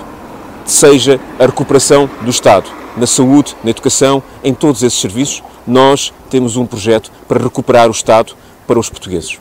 [0.70, 2.70] seja a recuperação do Estado.
[2.96, 7.92] Na saúde, na educação, em todos esses serviços, nós temos um projeto para recuperar o
[7.92, 8.34] Estado
[8.68, 9.40] para os portugueses.